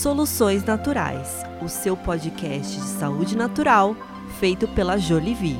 [0.00, 3.94] Soluções Naturais, o seu podcast de saúde natural
[4.38, 5.58] feito pela Jolivie.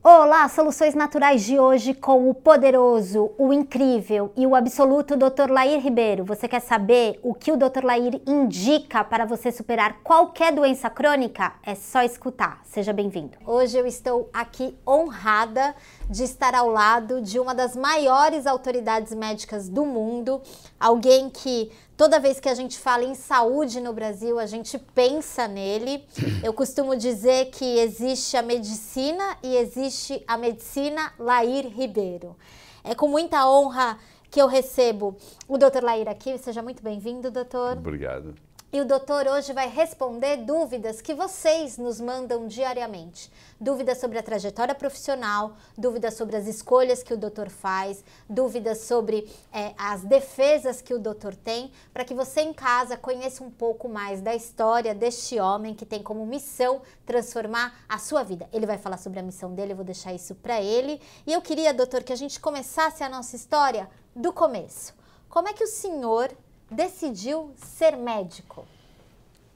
[0.00, 5.50] Olá, Soluções Naturais de hoje com o poderoso, o incrível e o absoluto Dr.
[5.50, 6.24] Lair Ribeiro.
[6.24, 7.84] Você quer saber o que o Dr.
[7.84, 11.52] Lair indica para você superar qualquer doença crônica?
[11.64, 12.60] É só escutar.
[12.64, 13.36] Seja bem-vindo.
[13.44, 15.74] Hoje eu estou aqui honrada
[16.10, 20.42] de estar ao lado de uma das maiores autoridades médicas do mundo,
[20.78, 25.46] alguém que Toda vez que a gente fala em saúde no Brasil, a gente pensa
[25.46, 26.02] nele.
[26.42, 32.34] Eu costumo dizer que existe a medicina e existe a medicina Lair Ribeiro.
[32.82, 33.98] É com muita honra
[34.30, 35.14] que eu recebo
[35.46, 35.82] o Dr.
[35.82, 36.38] Lair aqui.
[36.38, 37.76] Seja muito bem-vindo, doutor.
[37.76, 38.34] Obrigado.
[38.72, 43.28] E o doutor hoje vai responder dúvidas que vocês nos mandam diariamente.
[43.60, 49.28] Dúvidas sobre a trajetória profissional, dúvidas sobre as escolhas que o doutor faz, dúvidas sobre
[49.52, 53.88] é, as defesas que o doutor tem, para que você em casa conheça um pouco
[53.88, 58.48] mais da história deste homem que tem como missão transformar a sua vida.
[58.52, 61.00] Ele vai falar sobre a missão dele, eu vou deixar isso para ele.
[61.26, 64.94] E eu queria, doutor, que a gente começasse a nossa história do começo.
[65.28, 66.30] Como é que o senhor
[66.70, 68.64] decidiu ser médico?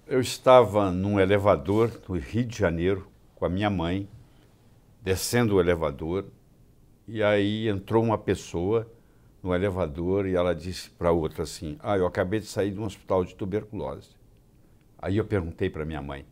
[0.06, 4.08] Eu estava num elevador no Rio de Janeiro com a minha mãe,
[5.00, 6.26] descendo o elevador,
[7.06, 8.90] e aí entrou uma pessoa
[9.42, 12.84] no elevador e ela disse para outra assim: Ah, eu acabei de sair de um
[12.84, 14.10] hospital de tuberculose.
[14.98, 16.22] Aí eu perguntei para minha mãe: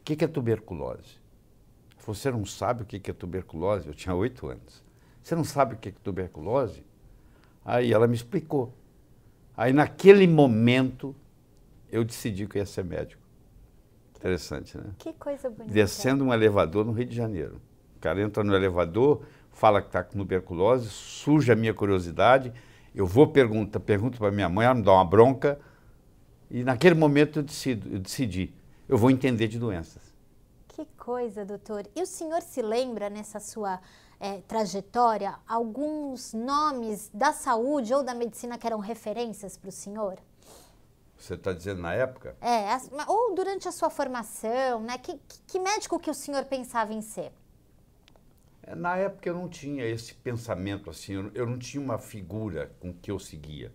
[0.00, 1.22] O que, que é tuberculose?
[2.04, 3.88] Você não sabe o que é tuberculose?
[3.88, 4.82] Eu tinha oito anos.
[5.22, 6.84] Você não sabe o que é tuberculose?
[7.64, 8.74] Aí ela me explicou.
[9.56, 11.14] Aí naquele momento
[11.90, 13.22] eu decidi que eu ia ser médico.
[14.16, 14.86] Interessante, né?
[14.98, 15.72] Que coisa bonita.
[15.72, 17.60] Descendo um elevador no Rio de Janeiro.
[17.96, 22.52] O cara entra no elevador, fala que está com tuberculose, surge a minha curiosidade,
[22.94, 25.58] eu vou perguntar, pergunto para minha mãe, ela me dá uma bronca,
[26.50, 28.52] e naquele momento eu, decido, eu decidi,
[28.88, 30.02] eu vou entender de doenças.
[30.68, 31.86] Que coisa, doutor.
[31.94, 33.80] E o senhor se lembra nessa sua
[34.24, 40.18] é, trajetória alguns nomes da saúde ou da medicina que eram referências para o senhor?
[41.18, 42.34] Você está dizendo na época?
[42.40, 42.74] É,
[43.06, 44.96] ou durante a sua formação, né?
[44.96, 47.32] Que, que médico que o senhor pensava em ser?
[48.62, 52.94] É, na época eu não tinha esse pensamento assim, eu não tinha uma figura com
[52.94, 53.74] que eu seguia.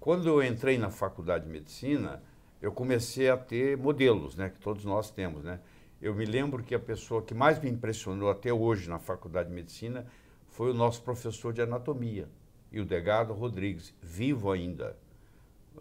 [0.00, 2.22] Quando eu entrei na faculdade de medicina,
[2.62, 5.60] eu comecei a ter modelos, né, que todos nós temos, né?
[6.00, 9.54] Eu me lembro que a pessoa que mais me impressionou até hoje na Faculdade de
[9.54, 10.06] Medicina
[10.48, 12.26] foi o nosso professor de anatomia,
[12.72, 14.96] o Degado Rodrigues, vivo ainda,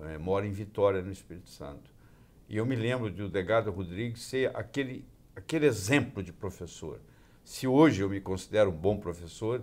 [0.02, 1.90] é, mora em Vitória, no Espírito Santo.
[2.50, 7.00] E eu me lembro de o Degado Rodrigues ser aquele, aquele exemplo de professor.
[7.46, 9.62] Se hoje eu me considero um bom professor,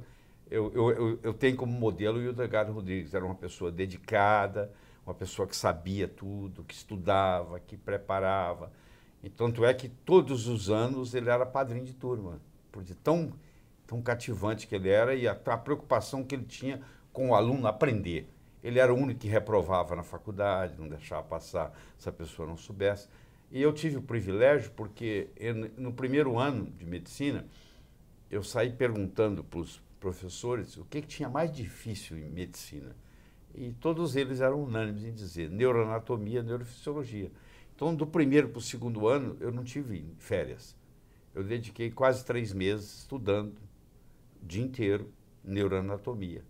[0.51, 3.13] eu, eu, eu, eu tenho como modelo o Degado Rodrigues.
[3.13, 4.73] Era uma pessoa dedicada,
[5.05, 8.73] uma pessoa que sabia tudo, que estudava, que preparava
[9.23, 12.41] e tanto é que todos os anos ele era padrinho de turma,
[12.71, 13.33] por de tão,
[13.87, 16.81] tão cativante que ele era e a, a preocupação que ele tinha
[17.13, 18.29] com o aluno aprender.
[18.63, 22.57] Ele era o único que reprovava na faculdade, não deixava passar se a pessoa não
[22.57, 23.09] soubesse.
[23.51, 25.29] E eu tive o privilégio porque
[25.77, 27.47] no primeiro ano de medicina
[28.31, 32.95] eu saí perguntando para os professores o que, que tinha mais difícil em medicina.
[33.55, 37.31] E todos eles eram unânimes em dizer neuroanatomia, neurofisiologia.
[37.77, 40.75] Então, do primeiro para o segundo ano, eu não tive férias.
[41.35, 43.53] Eu dediquei quase três meses estudando
[44.43, 45.13] o dia inteiro
[45.45, 46.43] neuroanatomia.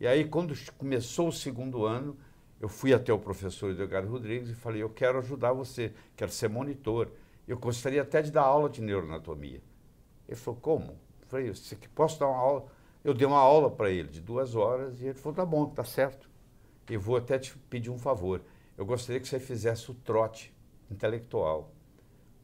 [0.00, 2.16] E aí, quando começou o segundo ano,
[2.58, 6.48] eu fui até o professor Edgar Rodrigues e falei: Eu quero ajudar você, quero ser
[6.48, 7.10] monitor.
[7.46, 9.60] Eu gostaria até de dar aula de neuroanatomia.
[10.26, 10.92] Ele falou: Como?
[11.20, 12.64] Eu falei: Você posso dar uma aula?
[13.04, 15.84] Eu dei uma aula para ele de duas horas e ele falou: Tá bom, tá
[15.84, 16.30] certo.
[16.88, 18.40] Eu vou até te pedir um favor
[18.80, 20.54] eu gostaria que você fizesse o trote
[20.90, 21.70] intelectual.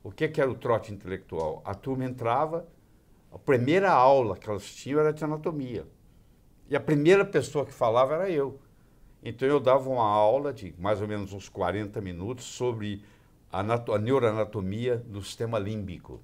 [0.05, 1.63] O que, que era o trote intelectual?
[1.65, 2.69] A turma entrava,
[3.33, 5.87] a primeira aula que elas tinham era de anatomia.
[6.69, 8.61] E a primeira pessoa que falava era eu.
[9.23, 13.03] Então eu dava uma aula de mais ou menos uns 40 minutos sobre
[13.51, 16.21] a, a neuroanatomia do sistema límbico.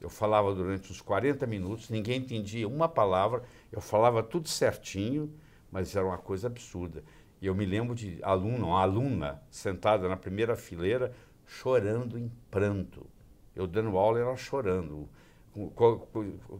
[0.00, 3.42] Eu falava durante uns 40 minutos, ninguém entendia uma palavra,
[3.72, 5.34] eu falava tudo certinho,
[5.68, 7.02] mas era uma coisa absurda.
[7.40, 11.12] E eu me lembro de aluno, uma aluna sentada na primeira fileira,
[11.46, 13.06] chorando em pranto.
[13.54, 15.08] Eu dando aula, ela chorando.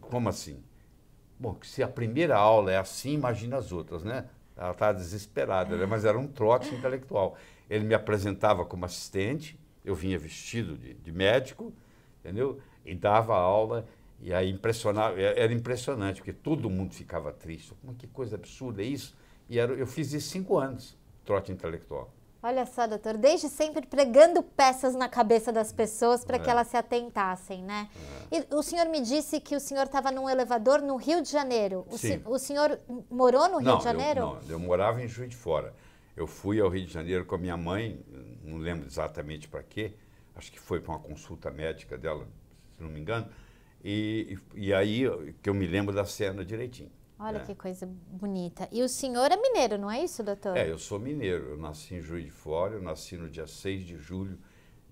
[0.00, 0.62] Como assim?
[1.38, 4.28] Bom, se a primeira aula é assim, imagina as outras, né?
[4.56, 5.86] Ela estava desesperada, né?
[5.86, 7.36] mas era um trote intelectual.
[7.70, 11.72] Ele me apresentava como assistente, eu vinha vestido de, de médico,
[12.18, 12.60] entendeu?
[12.84, 13.86] E dava aula,
[14.20, 17.72] e aí impressionava, era impressionante, porque todo mundo ficava triste.
[17.80, 19.16] Como que coisa absurda é isso?
[19.48, 20.96] E era, eu fiz isso cinco anos.
[21.24, 22.10] trote intelectual.
[22.42, 26.38] Olha só, doutor, desde sempre pregando peças na cabeça das pessoas para É.
[26.38, 27.88] que elas se atentassem, né?
[28.32, 31.84] E o senhor me disse que o senhor estava num elevador no Rio de Janeiro.
[31.90, 32.08] O, Sim.
[32.18, 32.78] se- o senhor
[33.10, 34.20] morou no Rio não, de Janeiro?
[34.20, 35.74] Eu, não, eu morava em Juiz de Fora.
[36.16, 38.00] Eu fui ao Rio de Janeiro com a minha mãe,
[38.42, 39.92] não lembro exatamente para quê,
[40.34, 42.26] acho que foi para uma consulta médica dela,
[42.76, 43.28] se não me engano,
[43.84, 45.02] e, e aí
[45.42, 46.90] que eu me lembro da cena direitinho.
[47.18, 47.44] Olha né?
[47.44, 48.68] que coisa bonita.
[48.70, 50.56] E o senhor é mineiro, não é isso, doutor?
[50.56, 53.84] É, eu sou mineiro, eu nasci em Juiz de Fora, eu nasci no dia 6
[53.84, 54.38] de julho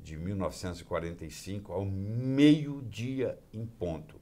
[0.02, 4.20] de 1945, ao meio-dia em ponto.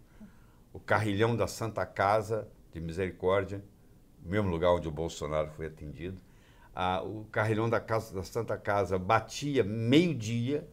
[0.72, 3.64] O carrilhão da Santa Casa de Misericórdia,
[4.22, 6.20] mesmo lugar onde o Bolsonaro foi atendido,
[6.74, 10.68] ah, o carrilhão da, casa, da Santa Casa batia meio-dia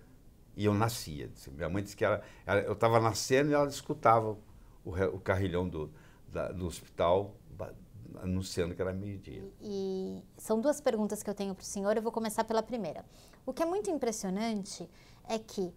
[0.58, 1.30] e eu nascia.
[1.52, 4.38] Minha mãe disse que ela, ela- eu estava nascendo e ela escutava
[4.84, 5.92] o, o carrilhão do,
[6.32, 7.36] da- do hospital
[8.22, 9.50] anunciando que era meio-dia.
[9.62, 11.96] E são duas perguntas que eu tenho para o senhor.
[11.96, 13.06] Eu vou começar pela primeira.
[13.46, 14.90] O que é muito impressionante
[15.28, 15.74] é que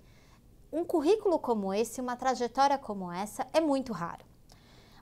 [0.73, 4.25] um currículo como esse, uma trajetória como essa, é muito raro.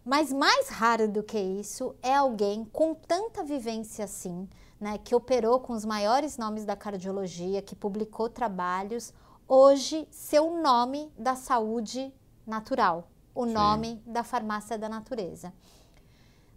[0.05, 4.49] Mas mais raro do que isso é alguém com tanta vivência assim,
[4.81, 9.15] né, que operou com os maiores nomes da cardiologia, que publicou trabalhos,
[9.49, 12.13] hoje ser o nome da saúde
[12.45, 13.53] natural, o Sim.
[13.53, 15.53] nome da farmácia da natureza.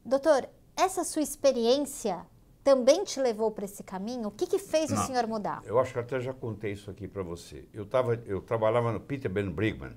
[0.03, 2.25] Doutor, essa sua experiência
[2.63, 4.27] também te levou para esse caminho?
[4.27, 5.05] O que, que fez o Não.
[5.05, 5.61] senhor mudar?
[5.65, 7.67] Eu acho que até já contei isso aqui para você.
[7.73, 9.95] Eu, tava, eu trabalhava no Peter Ben Brigman,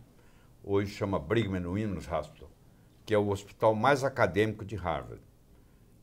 [0.63, 2.51] hoje chama Brigham Women's Hospital,
[3.07, 5.23] que é o hospital mais acadêmico de Harvard.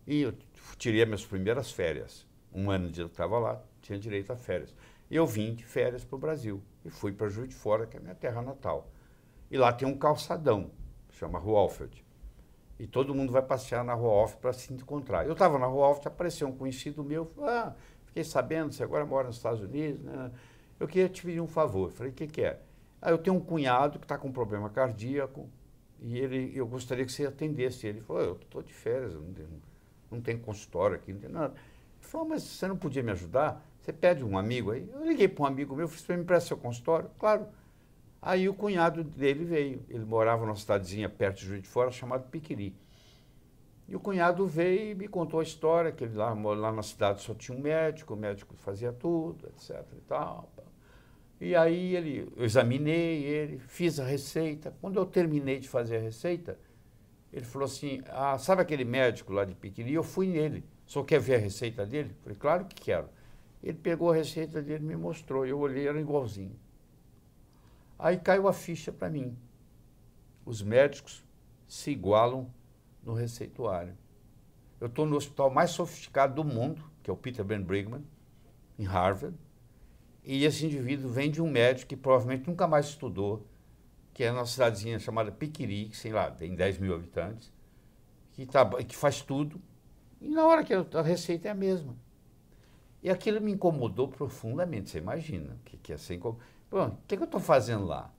[0.08, 0.34] E eu
[0.78, 2.26] tirei minhas primeiras férias.
[2.54, 4.74] Um ano de eu estava lá, tinha direito a férias.
[5.10, 7.96] E eu vim de férias para o Brasil e fui para Juiz de Fora, que
[7.96, 8.90] é a minha terra natal.
[9.50, 10.72] E lá tem um calçadão,
[11.12, 12.04] chama Rua Alfred.
[12.78, 15.26] E todo mundo vai passear na Rua Alfred para se encontrar.
[15.26, 17.76] Eu estava na Rua Alfred, apareceu um conhecido meu, falou, ah,
[18.06, 20.32] fiquei sabendo, você agora mora nos Estados Unidos, né?
[20.78, 21.90] Eu queria te pedir um favor.
[21.92, 22.60] Falei, o que, que é?
[23.02, 25.50] Ah, eu tenho um cunhado que está com problema cardíaco
[26.02, 27.88] e ele, eu gostaria que você atendesse.
[27.88, 29.62] Ele falou, eu estou de férias, não tenho,
[30.12, 31.54] não tem consultório aqui, não tem nada.
[31.54, 33.66] Ele falou, mas você não podia me ajudar?
[33.80, 34.90] Você pede um amigo aí?
[34.92, 37.10] Eu liguei para um amigo meu, falei, você me empresta seu consultório?
[37.18, 37.48] Claro.
[38.26, 39.86] Aí o cunhado dele veio.
[39.88, 42.76] Ele morava numa cidadezinha perto de Juiz de Fora, chamada Piquiri.
[43.88, 47.22] E o cunhado veio e me contou a história, que ele lá, lá na cidade
[47.22, 50.52] só tinha um médico, o médico fazia tudo, etc e tal.
[51.40, 54.74] E aí ele, eu examinei ele, fiz a receita.
[54.82, 56.58] Quando eu terminei de fazer a receita,
[57.32, 59.94] ele falou assim, ah, sabe aquele médico lá de Piquiri?
[59.94, 60.64] Eu fui nele.
[60.88, 62.10] Só quer ver a receita dele?
[62.10, 63.08] Eu falei, claro que quero.
[63.62, 65.46] Ele pegou a receita dele e me mostrou.
[65.46, 66.65] Eu olhei, era igualzinho.
[67.98, 69.38] Aí caiu a ficha para mim.
[70.46, 71.24] Os médicos
[71.68, 72.48] se igualam
[73.04, 73.98] no receituário.
[74.80, 78.04] Eu estou no hospital mais sofisticado do mundo, que é o Peter Ben Brigman,
[78.78, 79.38] em Harvard,
[80.24, 83.46] e esse indivíduo vem de um médico que provavelmente nunca mais estudou,
[84.14, 87.54] que é numa cidadezinha chamada Piquiri, que sei lá, tem 10 mil habitantes,
[88.32, 89.62] que, tá, que faz tudo,
[90.20, 91.96] e na hora que a receita é a mesma.
[93.04, 96.40] E aquilo me incomodou profundamente, você imagina, que, que é assim como...
[96.40, 96.40] Bom,
[96.84, 98.12] o que, que eu estou fazendo lá?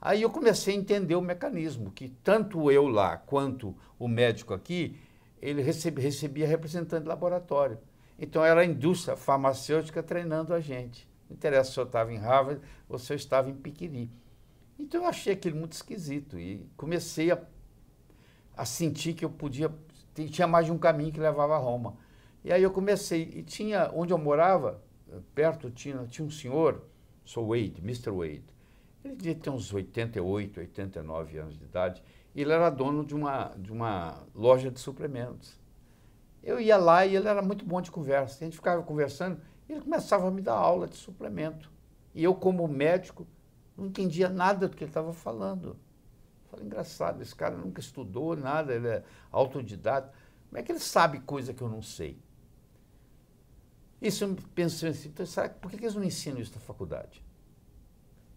[0.00, 4.98] Aí eu comecei a entender o mecanismo, que tanto eu lá quanto o médico aqui,
[5.40, 7.78] ele recebia, representante de laboratório.
[8.18, 11.08] Então era a indústria farmacêutica treinando a gente.
[11.28, 14.10] Não interessa se eu estava em Harvard ou se eu estava em Piquiri.
[14.78, 17.38] Então eu achei aquilo muito esquisito e comecei a,
[18.56, 19.72] a sentir que eu podia,
[20.14, 21.96] tinha mais de um caminho que levava a Roma.
[22.44, 24.80] E aí eu comecei, e tinha, onde eu morava,
[25.34, 26.82] perto tinha, tinha um senhor,
[27.26, 28.10] sou Wade, Mr.
[28.10, 28.44] Wade.
[29.04, 32.02] Ele devia ter uns 88, 89 anos de idade.
[32.34, 35.60] Ele era dono de uma, de uma loja de suplementos.
[36.42, 38.42] Eu ia lá e ele era muito bom de conversa.
[38.42, 41.70] A gente ficava conversando e ele começava a me dar aula de suplemento.
[42.14, 43.26] E eu, como médico,
[43.76, 45.76] não entendia nada do que ele estava falando.
[46.50, 50.12] Falei, engraçado, esse cara nunca estudou nada, ele é autodidata.
[50.48, 52.18] Como é que ele sabe coisa que eu não sei?
[54.00, 57.24] Isso eu pensei assim, então, será, por que que eles não ensinam isso na faculdade?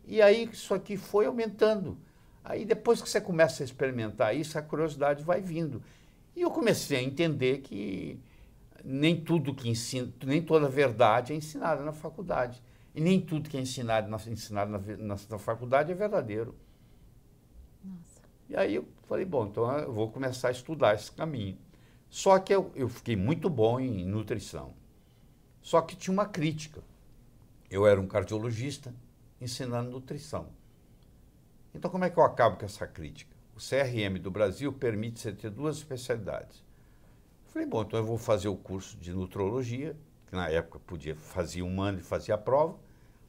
[0.06, 1.98] E aí isso aqui foi aumentando.
[2.44, 5.84] Aí depois que você começa a experimentar isso, a curiosidade vai vindo.
[6.36, 8.20] E eu comecei a entender que
[8.84, 12.62] nem tudo que ensina, nem toda verdade é ensinada na faculdade.
[12.96, 16.56] E nem tudo que é ensinado na, ensinado na, na, na faculdade é verdadeiro.
[17.84, 18.22] Nossa.
[18.50, 21.58] E aí eu falei, bom, então eu vou começar a estudar esse caminho.
[22.10, 24.74] Só que eu, eu fiquei muito bom em nutrição.
[25.70, 26.82] Só que tinha uma crítica.
[27.70, 28.92] Eu era um cardiologista
[29.40, 30.48] ensinando nutrição.
[31.76, 33.30] Então, como é que eu acabo com essa crítica?
[33.56, 36.64] O CRM do Brasil permite você ter duas especialidades.
[37.46, 39.96] Eu falei, bom, então eu vou fazer o curso de nutrologia,
[40.26, 42.76] que na época podia fazer um ano e fazia a prova.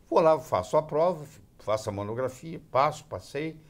[0.09, 1.27] Vou lá, faço a prova,
[1.59, 3.61] faço a monografia, passo, passei.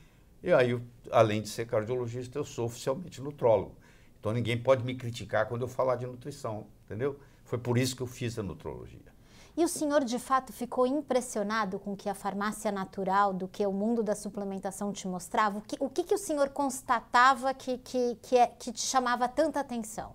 [0.44, 3.74] E aí, eu, além de ser cardiologista, eu sou oficialmente nutrólogo.
[4.20, 7.18] Então ninguém pode me criticar quando eu falar de nutrição, entendeu?
[7.50, 9.12] Foi por isso que eu fiz a nutrologia.
[9.56, 13.66] E o senhor de fato ficou impressionado com o que a farmácia natural, do que
[13.66, 15.58] o mundo da suplementação te mostrava?
[15.58, 19.26] O que o, que, que o senhor constatava que, que, que, é, que te chamava
[19.26, 20.14] tanta atenção?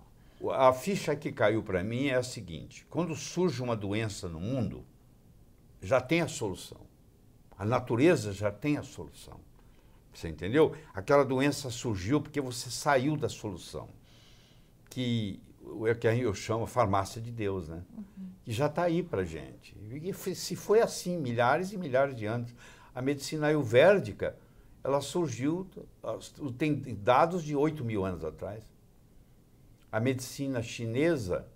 [0.50, 4.82] A ficha que caiu para mim é a seguinte: quando surge uma doença no mundo,
[5.82, 6.86] já tem a solução.
[7.58, 9.38] A natureza já tem a solução.
[10.10, 10.74] Você entendeu?
[10.94, 13.90] Aquela doença surgiu porque você saiu da solução.
[14.88, 15.38] Que
[15.86, 17.82] é que eu chamo farmácia de Deus, né?
[17.96, 18.04] Uhum.
[18.46, 19.76] E já está aí para gente.
[19.90, 22.54] E se foi assim milhares e milhares de anos,
[22.94, 24.36] a medicina ayurvédica,
[24.82, 25.68] ela surgiu,
[26.56, 28.64] tem dados de 8 mil anos atrás.
[29.90, 31.46] A medicina chinesa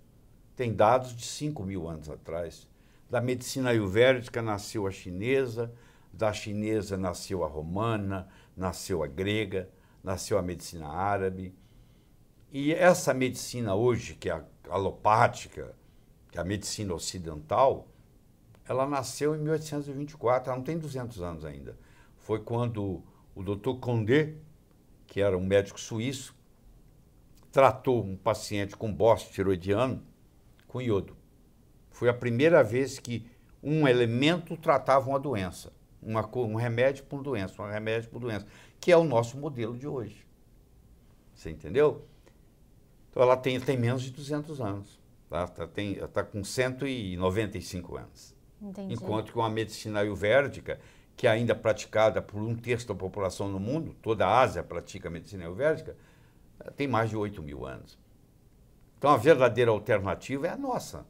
[0.55, 2.67] tem dados de 5 mil anos atrás.
[3.09, 5.73] Da medicina ayurvédica nasceu a chinesa,
[6.11, 9.69] da chinesa nasceu a romana, nasceu a grega,
[10.03, 11.55] nasceu a medicina árabe.
[12.51, 15.73] E essa medicina hoje, que é a alopática,
[16.29, 17.87] que é a medicina ocidental,
[18.67, 21.77] ela nasceu em 1824, ela não tem 200 anos ainda.
[22.17, 23.01] Foi quando
[23.33, 23.79] o Dr.
[23.79, 24.35] Condé,
[25.07, 26.35] que era um médico suíço,
[27.53, 30.03] tratou um paciente com bócio tiroidiano
[30.67, 31.15] com iodo.
[31.89, 33.29] Foi a primeira vez que
[33.63, 38.47] um elemento tratava uma doença, uma, um remédio para uma doença, um remédio para doença,
[38.79, 40.25] que é o nosso modelo de hoje.
[41.33, 42.07] Você entendeu?
[43.11, 44.99] Então ela tem, tem menos de 200 anos.
[45.29, 45.47] Tá?
[45.47, 48.35] Tá, tem, está com 195 anos.
[48.61, 48.93] Entendi.
[48.93, 50.79] Enquanto que uma medicina ayurvédica,
[51.15, 55.09] que é ainda praticada por um terço da população no mundo, toda a Ásia pratica
[55.09, 55.95] a medicina ayurvédica,
[56.75, 57.97] tem mais de 8 mil anos.
[58.97, 61.05] Então a verdadeira alternativa é a nossa.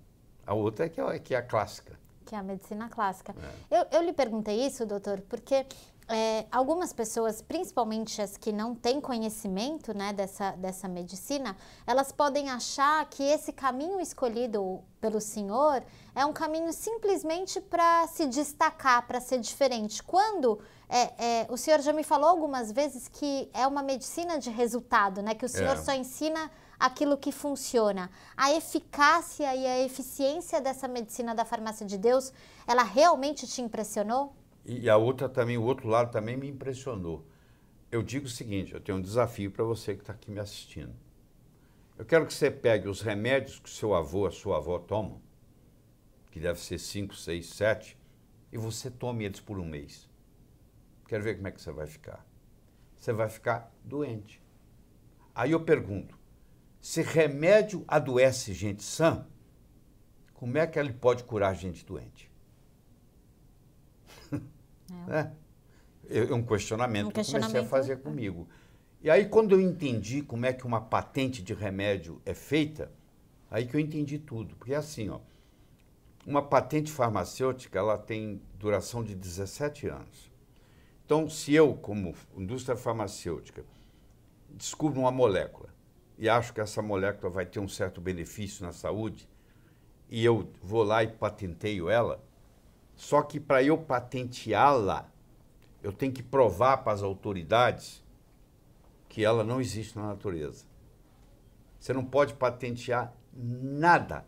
[0.45, 1.99] A outra é que é, que é a clássica.
[2.25, 3.35] Que é a medicina clássica.
[3.69, 3.79] É.
[3.79, 5.65] Eu, eu lhe perguntei isso, doutor, porque
[6.07, 11.55] é, algumas pessoas, principalmente as que não têm conhecimento né, dessa, dessa medicina,
[11.87, 18.27] elas podem achar que esse caminho escolhido pelo senhor é um caminho simplesmente para se
[18.27, 20.03] destacar, para ser diferente.
[20.03, 24.49] Quando é, é, o senhor já me falou algumas vezes que é uma medicina de
[24.49, 25.33] resultado, né?
[25.33, 25.81] Que o senhor é.
[25.81, 28.09] só ensina aquilo que funciona.
[28.35, 32.33] A eficácia e a eficiência dessa medicina da farmácia de Deus,
[32.67, 34.35] ela realmente te impressionou?
[34.65, 37.25] E a outra também, o outro lado também me impressionou.
[37.91, 40.93] Eu digo o seguinte, eu tenho um desafio para você que está aqui me assistindo.
[41.97, 45.21] Eu quero que você pegue os remédios que seu avô, a sua avó tomam,
[46.31, 47.97] que deve ser 5, 6, 7,
[48.51, 50.09] e você tome eles por um mês.
[51.07, 52.25] Quero ver como é que você vai ficar.
[52.95, 54.41] Você vai ficar doente.
[55.35, 56.17] Aí eu pergunto,
[56.79, 59.27] se remédio adoece gente sã,
[60.33, 62.30] como é que ele pode curar gente doente?
[65.09, 65.31] É.
[66.09, 68.47] É um questionamento, um questionamento que eu comecei a fazer comigo.
[69.01, 72.91] E aí, quando eu entendi como é que uma patente de remédio é feita,
[73.49, 74.55] aí que eu entendi tudo.
[74.55, 75.19] Porque é assim, ó,
[76.25, 80.31] uma patente farmacêutica ela tem duração de 17 anos.
[81.05, 83.65] Então, se eu, como indústria farmacêutica,
[84.49, 85.69] descubro uma molécula
[86.17, 89.27] e acho que essa molécula vai ter um certo benefício na saúde,
[90.07, 92.23] e eu vou lá e patenteio ela,
[93.01, 95.09] só que para eu patenteá-la,
[95.81, 98.05] eu tenho que provar para as autoridades
[99.09, 100.65] que ela não existe na natureza.
[101.79, 104.23] Você não pode patentear nada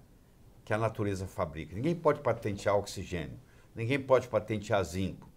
[0.65, 1.75] que a natureza fabrica.
[1.75, 3.39] Ninguém pode patentear oxigênio.
[3.75, 5.29] Ninguém pode patentear zinco.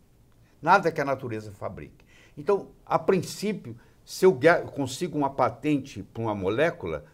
[0.63, 2.07] Nada que a natureza fabrique.
[2.39, 4.41] Então, a princípio, se eu
[4.73, 7.05] consigo uma patente para uma molécula,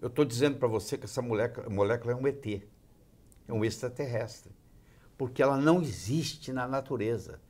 [0.00, 4.54] eu estou dizendo para você que essa molécula, molécula é um ET, é um extraterrestre
[5.16, 7.40] porque ela não existe na natureza.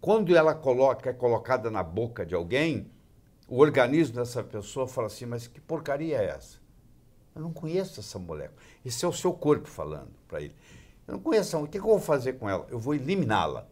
[0.00, 2.90] Quando ela coloca, é colocada na boca de alguém,
[3.48, 6.58] o organismo dessa pessoa fala assim: mas que porcaria é essa?
[7.34, 8.60] Eu não conheço essa molécula.
[8.84, 10.54] Esse é o seu corpo falando para ele.
[11.06, 11.58] Eu não conheço.
[11.58, 12.66] O que eu vou fazer com ela?
[12.70, 13.66] Eu vou eliminá-la.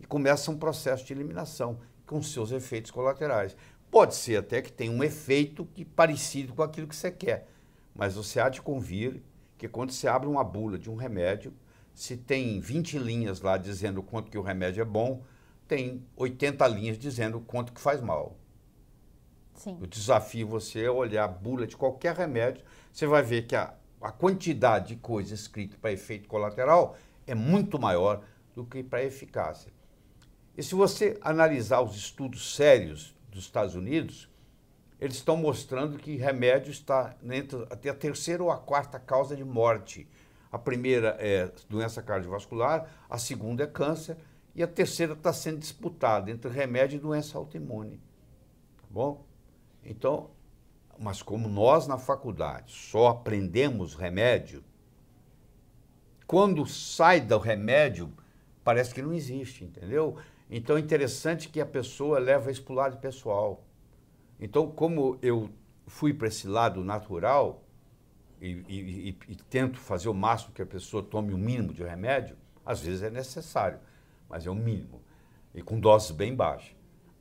[0.00, 3.56] E começa um processo de eliminação com seus efeitos colaterais.
[3.90, 7.46] Pode ser até que tenha um efeito que, parecido com aquilo que você quer,
[7.94, 9.22] mas você há de convir
[9.56, 11.54] que quando você abre uma bula de um remédio,
[11.94, 15.22] se tem 20 linhas lá dizendo quanto que o remédio é bom,
[15.66, 18.36] tem 80 linhas dizendo quanto que faz mal.
[19.54, 19.78] Sim.
[19.80, 23.72] O desafio você é olhar a bula de qualquer remédio, você vai ver que a,
[24.00, 26.96] a quantidade de coisa escrita para efeito colateral
[27.26, 28.22] é muito maior
[28.54, 29.72] do que para eficácia.
[30.56, 34.28] E se você analisar os estudos sérios dos Estados Unidos,
[35.00, 39.44] eles estão mostrando que remédio está entre até a terceira ou a quarta causa de
[39.44, 40.08] morte
[40.54, 44.16] A primeira é doença cardiovascular, a segunda é câncer
[44.54, 48.00] e a terceira está sendo disputada entre remédio e doença autoimune.
[48.76, 49.26] Tá bom?
[49.84, 50.30] Então,
[50.96, 54.62] mas como nós na faculdade só aprendemos remédio,
[56.24, 58.12] quando sai do remédio,
[58.62, 60.18] parece que não existe, entendeu?
[60.48, 63.64] Então é interessante que a pessoa leva isso para o lado pessoal.
[64.38, 65.50] Então, como eu
[65.88, 67.63] fui para esse lado natural
[68.46, 71.82] e, e, e, e, tento fazer o máximo que a pessoa tome o mínimo de
[71.82, 73.78] remédio, às vezes é necessário,
[74.28, 75.00] mas é o mínimo,
[75.54, 76.74] e com doses bem baixas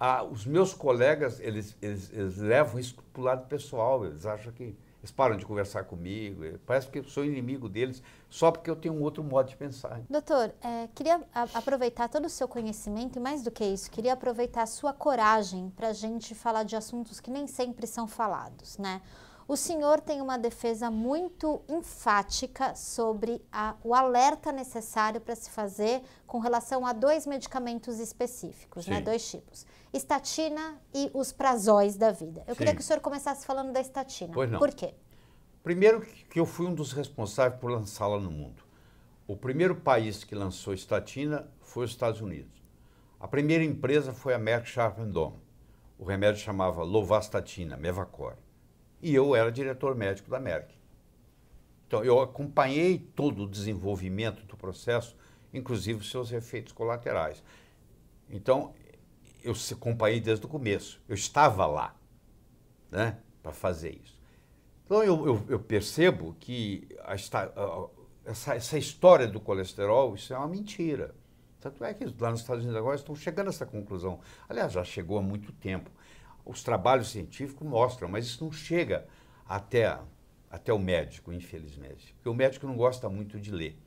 [0.06, 4.52] ah, os meus colegas, eles, eles, eles levam isso para o lado pessoal, eles acham
[4.52, 8.76] que eles param de conversar comigo, parece que eu sou inimigo deles só porque eu
[8.76, 10.02] tenho um outro modo de pensar.
[10.10, 11.22] Doutor, é, queria
[11.54, 15.70] aproveitar todo o seu conhecimento e mais do que isso, queria aproveitar a sua coragem
[15.74, 19.02] para a gente falar de assuntos que nem sempre são falados, né?
[19.48, 26.02] O senhor tem uma defesa muito enfática sobre a, o alerta necessário para se fazer
[26.26, 29.02] com relação a dois medicamentos específicos, né?
[29.02, 32.44] dois tipos: estatina e os prazóis da vida.
[32.48, 32.60] Eu Sim.
[32.60, 34.34] queria que o senhor começasse falando da estatina.
[34.34, 34.60] Pois não.
[34.60, 34.94] Por quê?
[35.62, 38.64] Primeiro, que eu fui um dos responsáveis por lançá-la no mundo.
[39.28, 42.62] O primeiro país que lançou estatina foi os Estados Unidos.
[43.20, 45.42] A primeira empresa foi a Merck Sharp Dohme.
[45.98, 48.36] O remédio chamava Lovastatina, Mevacor
[49.04, 50.74] e eu era diretor médico da Merck.
[51.86, 55.16] Então, eu acompanhei todo o desenvolvimento do processo,
[55.54, 57.44] inclusive seus efeitos colaterais.
[58.30, 58.74] Então,
[59.44, 61.02] eu acompanhei desde o começo.
[61.08, 61.94] Eu estava lá
[62.90, 64.18] né, para fazer isso.
[64.86, 67.88] Então, eu, eu, eu percebo que a, a,
[68.26, 71.14] essa, essa história do colesterol, isso é uma mentira.
[71.60, 74.22] Tanto é que lá nos Estados Unidos agora estão chegando a essa conclusão.
[74.48, 75.92] Aliás, já chegou há muito tempo
[76.46, 79.08] os trabalhos científicos mostram, mas isso não chega
[79.48, 79.98] até,
[80.50, 82.14] até o médico, infelizmente.
[82.16, 83.78] Porque o médico não gosta muito de ler.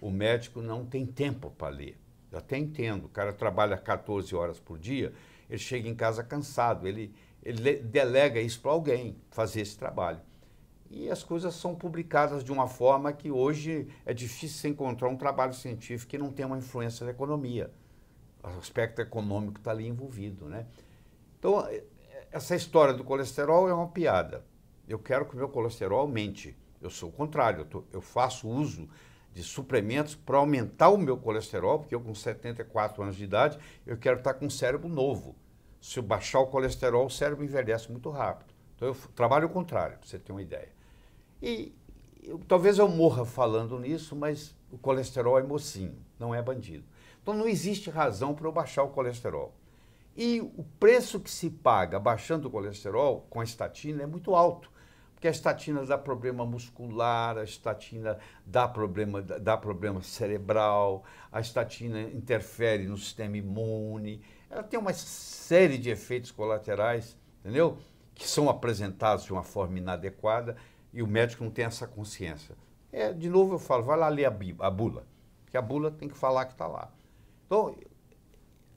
[0.00, 1.98] O médico não tem tempo para ler.
[2.30, 5.12] Eu até entendo, o cara trabalha 14 horas por dia,
[5.48, 10.20] ele chega em casa cansado, ele, ele delega isso para alguém fazer esse trabalho.
[10.90, 15.54] E as coisas são publicadas de uma forma que hoje é difícil encontrar um trabalho
[15.54, 17.70] científico que não tenha uma influência na economia.
[18.42, 20.66] O aspecto econômico está ali envolvido, né?
[21.42, 21.68] Então,
[22.30, 24.44] essa história do colesterol é uma piada.
[24.86, 26.56] Eu quero que o meu colesterol aumente.
[26.80, 28.88] Eu sou o contrário, eu, tô, eu faço uso
[29.34, 33.96] de suplementos para aumentar o meu colesterol, porque eu com 74 anos de idade, eu
[33.96, 35.34] quero estar com um cérebro novo.
[35.80, 38.54] Se eu baixar o colesterol, o cérebro envelhece muito rápido.
[38.76, 40.70] Então eu trabalho o contrário, para você ter uma ideia.
[41.42, 41.74] E
[42.22, 46.84] eu, talvez eu morra falando nisso, mas o colesterol é mocinho, não é bandido.
[47.20, 49.52] Então não existe razão para eu baixar o colesterol.
[50.16, 54.70] E o preço que se paga baixando o colesterol com a estatina é muito alto,
[55.14, 62.02] porque a estatina dá problema muscular, a estatina dá problema, dá problema cerebral, a estatina
[62.02, 64.20] interfere no sistema imune,
[64.50, 67.78] ela tem uma série de efeitos colaterais, entendeu?
[68.14, 70.56] Que são apresentados de uma forma inadequada
[70.92, 72.54] e o médico não tem essa consciência.
[72.92, 75.06] É, de novo eu falo, vai lá ler a, a bula,
[75.50, 76.92] que a bula tem que falar que está lá.
[77.46, 77.74] Então,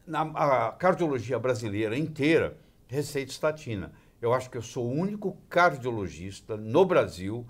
[0.05, 3.91] na, a cardiologia brasileira inteira receita estatina.
[4.21, 7.45] Eu acho que eu sou o único cardiologista no Brasil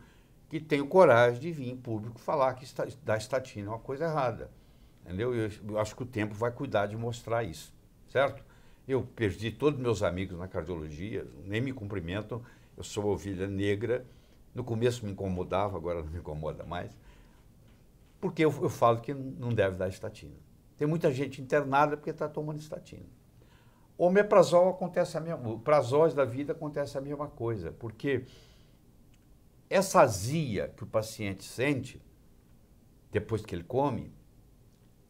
[0.49, 4.05] que tenho coragem de vir em público falar que está, da estatina é uma coisa
[4.05, 4.49] errada.
[5.03, 5.35] Entendeu?
[5.35, 7.73] Eu, eu acho que o tempo vai cuidar de mostrar isso,
[8.07, 8.43] certo?
[8.87, 12.41] Eu perdi todos meus amigos na cardiologia, nem me cumprimentam,
[12.77, 14.05] eu sou ovelha negra.
[14.53, 16.95] No começo me incomodava, agora não me incomoda mais.
[18.21, 20.44] Porque eu, eu falo que não deve dar estatina.
[20.77, 23.05] Tem muita gente internada porque está tomando estatina.
[23.97, 28.25] Omeprazol acontece a mesma, prazóis da vida acontece a mesma coisa, porque
[29.69, 32.01] essa azia que o paciente sente
[33.09, 34.13] depois que ele come,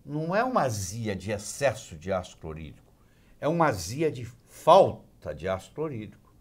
[0.06, 2.93] não é uma azia de excesso de ácido clorídrico,
[3.39, 6.32] é uma azia de falta de ácido clorídrico.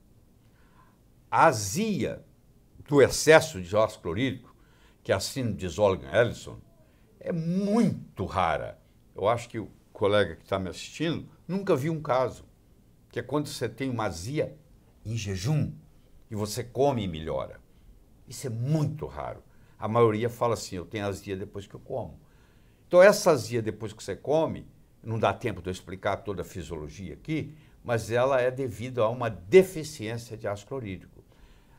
[1.31, 2.23] A azia
[2.87, 4.55] do excesso de ácido clorídrico,
[5.03, 6.61] que é a síndrome de Zolgan-Ellison,
[7.19, 8.79] é muito rara
[9.15, 12.45] eu acho que o colega que está me assistindo nunca viu um caso,
[13.11, 14.57] que é quando você tem uma azia
[15.05, 15.73] em jejum
[16.31, 17.61] e você come e melhora.
[18.27, 19.43] Isso é muito raro.
[19.79, 22.19] A maioria fala assim, eu tenho azia depois que eu como.
[22.89, 24.67] Então essa azia depois que você come,
[25.03, 29.11] não dá tempo de eu explicar toda a fisiologia aqui, mas ela é devido a
[29.11, 31.23] uma deficiência de ácido clorídrico.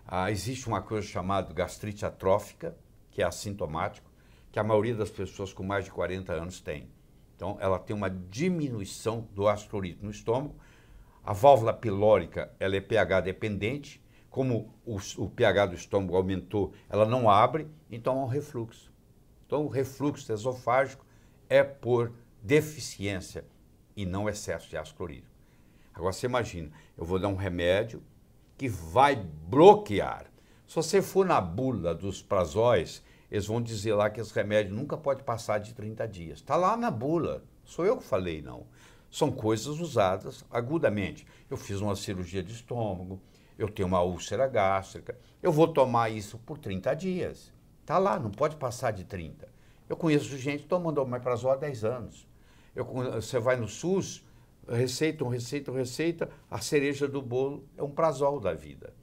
[0.06, 2.78] Ah, existe uma coisa chamada gastrite atrófica,
[3.10, 4.10] que é assintomático,
[4.52, 6.88] que a maioria das pessoas com mais de 40 anos tem.
[7.36, 10.56] Então, ela tem uma diminuição do ácido no estômago.
[11.24, 14.02] A válvula pilórica ela é pH dependente.
[14.30, 18.91] Como o, o pH do estômago aumentou, ela não abre, então há um refluxo.
[19.45, 21.06] Então, o refluxo esofágico
[21.50, 23.45] é por deficiência
[23.95, 25.30] e não excesso de ácido clorídrico.
[25.93, 28.04] Agora, você imagina, eu vou dar um remédio
[28.58, 30.26] que vai bloquear.
[30.67, 33.04] Se você for na bula dos prazóis,
[33.36, 36.38] eles vão dizer lá que esse remédio nunca pode passar de 30 dias.
[36.38, 37.43] Está lá na bula.
[37.65, 38.65] Sou eu que falei, não.
[39.12, 41.28] São coisas usadas agudamente.
[41.50, 43.21] Eu fiz uma cirurgia de estômago,
[43.58, 47.52] eu tenho uma úlcera gástrica, eu vou tomar isso por 30 dias.
[47.82, 49.50] Está lá, não pode passar de 30.
[49.89, 52.26] Eu conheço gente tomando omeprazol há 10 anos.
[52.74, 54.24] Eu, você vai no SUS,
[54.65, 58.93] receita, receita, receita, a cereja do bolo é um prazol da vida.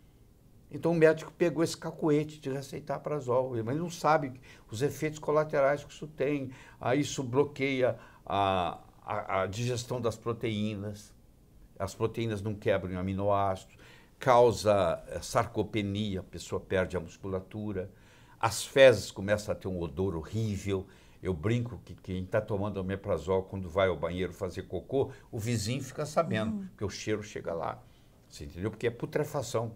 [0.73, 5.85] Então o médico pegou esse cacuete de receitar prazol, mas não sabe os efeitos colaterais
[5.85, 6.51] que isso tem.
[6.81, 11.13] Aí isso bloqueia a, a, a digestão das proteínas,
[11.79, 13.77] as proteínas não quebram em aminoácidos,
[14.19, 17.91] causa eh, sarcopenia, a pessoa perde a musculatura,
[18.41, 20.87] as fezes começam a ter um odor horrível.
[21.23, 25.83] Eu brinco que quem está tomando omeprazol quando vai ao banheiro fazer cocô, o vizinho
[25.83, 26.67] fica sabendo, uhum.
[26.69, 27.83] porque o cheiro chega lá.
[28.29, 28.71] Você entendeu?
[28.71, 29.75] Porque é putrefação.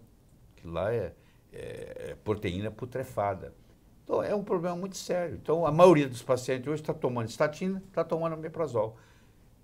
[0.67, 1.13] Lá é,
[1.51, 3.53] é, é proteína putrefada.
[4.03, 5.35] Então é um problema muito sério.
[5.35, 8.97] Então a maioria dos pacientes hoje está tomando estatina, está tomando omeprazol.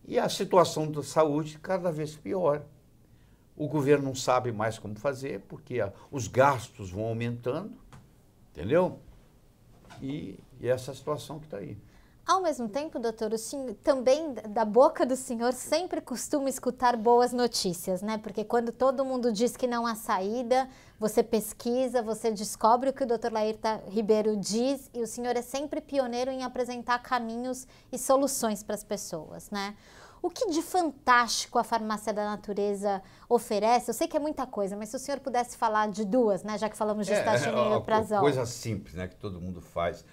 [0.06, 2.64] E a situação da saúde cada vez pior.
[3.56, 7.78] O governo não sabe mais como fazer, porque a, os gastos vão aumentando,
[8.52, 9.00] entendeu?
[10.02, 11.78] E, e essa situação que está aí.
[12.26, 17.34] Ao mesmo tempo, doutor, o senhor, também da boca do senhor sempre costuma escutar boas
[17.34, 18.18] notícias, né?
[18.18, 23.04] Porque quando todo mundo diz que não há saída, você pesquisa, você descobre o que
[23.04, 27.98] o doutor Laírta Ribeiro diz e o senhor é sempre pioneiro em apresentar caminhos e
[27.98, 29.76] soluções para as pessoas, né?
[30.22, 33.90] O que de fantástico a farmácia da natureza oferece?
[33.90, 36.58] Eu sei que é muita coisa, mas se o senhor pudesse falar de duas, né?
[36.58, 38.22] Já que falamos de é, estacioneiro é, prazol.
[38.22, 39.10] Coisa simples, né?
[39.10, 40.06] Que todo mundo faz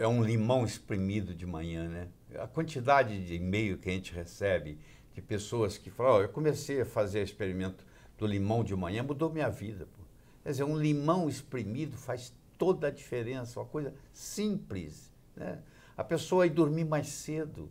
[0.00, 2.08] é um limão espremido de manhã, né?
[2.38, 4.78] A quantidade de e-mail que a gente recebe
[5.12, 7.84] de pessoas que falam, oh, eu comecei a fazer experimento
[8.16, 9.84] do limão de manhã, mudou minha vida.
[9.84, 10.02] Pô.
[10.42, 15.12] Quer dizer, um limão espremido faz toda a diferença, uma coisa simples.
[15.36, 15.58] Né?
[15.94, 17.68] A pessoa ir dormir mais cedo,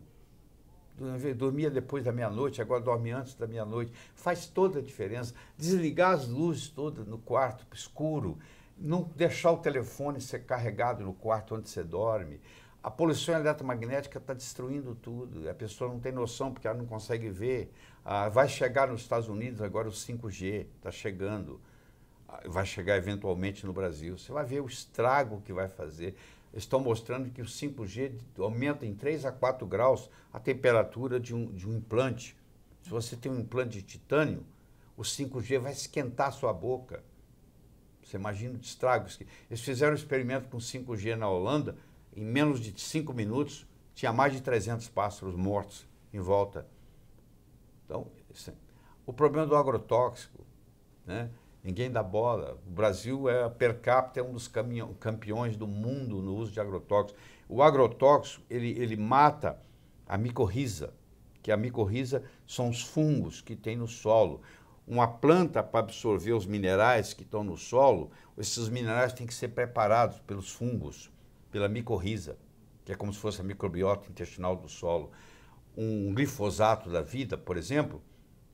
[1.36, 5.34] dormia depois da meia-noite, agora dorme antes da meia-noite, faz toda a diferença.
[5.58, 8.38] Desligar as luzes todas no quarto escuro,
[8.80, 12.40] não deixar o telefone ser carregado no quarto onde você dorme.
[12.82, 15.48] A poluição eletromagnética está destruindo tudo.
[15.48, 17.70] A pessoa não tem noção porque ela não consegue ver.
[18.02, 21.60] Ah, vai chegar nos Estados Unidos agora o 5G, está chegando.
[22.26, 24.16] Ah, vai chegar eventualmente no Brasil.
[24.16, 26.16] Você vai ver o estrago que vai fazer.
[26.54, 31.52] Estão mostrando que o 5G aumenta em 3 a 4 graus a temperatura de um,
[31.52, 32.34] de um implante.
[32.82, 34.42] Se você tem um implante de titânio,
[34.96, 37.02] o 5G vai esquentar a sua boca
[38.10, 39.16] você imagina os estragos.
[39.16, 39.26] Que...
[39.48, 41.76] Eles fizeram um experimento com 5G na Holanda,
[42.14, 46.66] em menos de 5 minutos, tinha mais de 300 pássaros mortos em volta.
[47.84, 48.52] Então, esse...
[49.06, 50.44] o problema do agrotóxico,
[51.06, 51.30] né?
[51.62, 52.58] ninguém dá bola.
[52.66, 54.48] O Brasil é, per capita, é um dos
[54.98, 57.20] campeões do mundo no uso de agrotóxicos.
[57.48, 59.58] O agrotóxico, ele, ele mata
[60.06, 60.92] a micorriza,
[61.42, 64.42] que a micorriza são os fungos que tem no solo
[64.90, 69.50] uma planta para absorver os minerais que estão no solo, esses minerais têm que ser
[69.50, 71.12] preparados pelos fungos,
[71.48, 72.36] pela micorriza,
[72.84, 75.12] que é como se fosse a microbiota intestinal do solo.
[75.76, 78.02] Um glifosato da vida, por exemplo,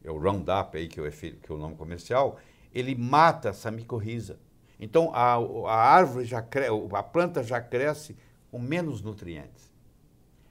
[0.05, 2.39] é o Roundup aí que é, que é o nome comercial,
[2.71, 4.39] ele mata essa micorriza.
[4.79, 8.15] Então a, a árvore já cresce, a planta já cresce
[8.51, 9.73] com menos nutrientes.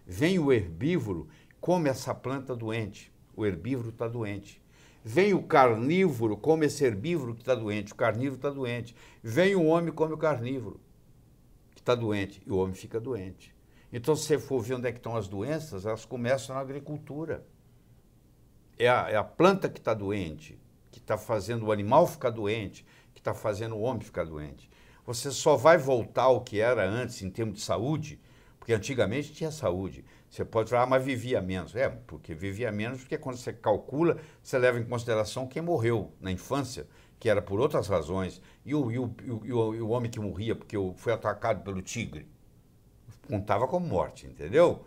[0.04, 1.28] Vem o herbívoro,
[1.62, 3.14] come essa planta doente.
[3.36, 4.65] O herbívoro está doente.
[5.08, 8.96] Vem o carnívoro, come esse herbívoro que está doente, o carnívoro está doente.
[9.22, 10.80] Vem o homem, come o carnívoro
[11.76, 13.54] que está doente, e o homem fica doente.
[13.94, 17.46] Então, se você for ver onde é que estão as doenças, elas começam na agricultura.
[18.80, 20.60] É a, é a planta que está doente,
[20.92, 24.68] que está fazendo o animal ficar doente, que está fazendo o homem ficar doente.
[25.06, 28.20] Você só vai voltar ao que era antes em termos de saúde,
[28.66, 30.04] porque antigamente tinha saúde.
[30.28, 31.76] Você pode falar, ah, mas vivia menos.
[31.76, 36.32] É, porque vivia menos, porque quando você calcula, você leva em consideração quem morreu na
[36.32, 36.88] infância,
[37.20, 40.20] que era por outras razões, e o, e o, e o, e o homem que
[40.20, 42.28] morria porque foi atacado pelo tigre.
[43.28, 44.84] Contava como morte, entendeu?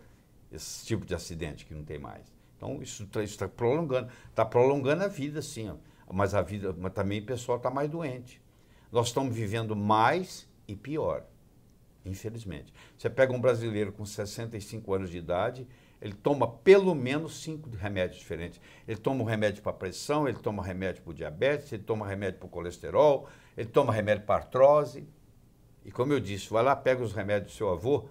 [0.51, 2.25] Esse tipo de acidente que não tem mais.
[2.57, 4.11] Então, isso está tá prolongando.
[4.29, 5.73] Está prolongando a vida, sim.
[6.11, 8.41] Mas a vida, mas também o pessoal está mais doente.
[8.91, 11.23] Nós estamos vivendo mais e pior
[12.05, 12.73] infelizmente.
[12.97, 15.67] Você pega um brasileiro com 65 anos de idade,
[16.01, 18.61] ele toma pelo menos cinco remédios diferentes.
[18.87, 22.49] Ele toma um remédio para pressão, ele toma remédio para diabetes, ele toma remédio para
[22.49, 25.05] colesterol, ele toma remédio para artrose.
[25.83, 28.07] E como eu disse, vai lá, pega os remédios do seu avô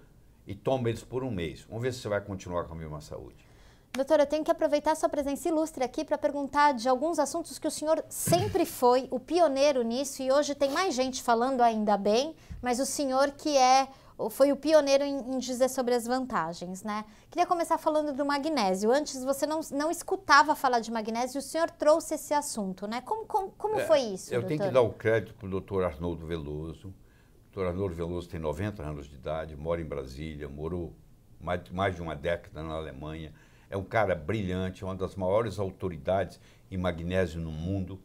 [0.47, 1.63] e toma eles por um mês.
[1.63, 3.48] Vamos ver se você vai continuar com a mesma saúde.
[3.93, 7.67] Doutora, eu tenho que aproveitar sua presença ilustre aqui para perguntar de alguns assuntos que
[7.67, 12.37] o senhor sempre foi o pioneiro nisso e hoje tem mais gente falando ainda bem,
[12.63, 13.89] mas o senhor que é
[14.31, 17.05] foi o pioneiro em, em, dizer sobre as vantagens, né?
[17.31, 18.91] Queria começar falando do magnésio.
[18.91, 23.01] Antes você não, não escutava falar de magnésio, o senhor trouxe esse assunto, né?
[23.03, 24.49] Como, como, como é, foi isso, Eu doutor?
[24.49, 26.89] tenho que dar o crédito para o doutor Arnoldo Veloso.
[26.89, 30.93] O doutor Arnoldo Veloso tem 90 anos de idade, mora em Brasília, morou
[31.41, 33.33] mais, mais de uma década na Alemanha.
[33.71, 38.01] É um cara brilhante, uma das maiores autoridades em magnésio no mundo.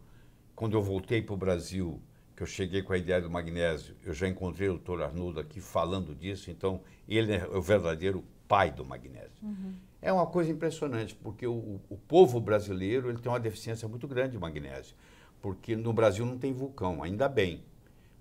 [0.55, 2.01] Quando eu voltei para o Brasil,
[2.35, 5.61] que eu cheguei com a ideia do magnésio, eu já encontrei o doutor Arnoldo aqui
[5.61, 9.31] falando disso, então ele é o verdadeiro pai do magnésio.
[9.41, 9.73] Uhum.
[10.01, 14.31] É uma coisa impressionante, porque o, o, povo brasileiro ele tem uma deficiência muito grande
[14.31, 14.95] de magnésio,
[15.41, 17.63] porque no Brasil não tem vulcão, ainda bem,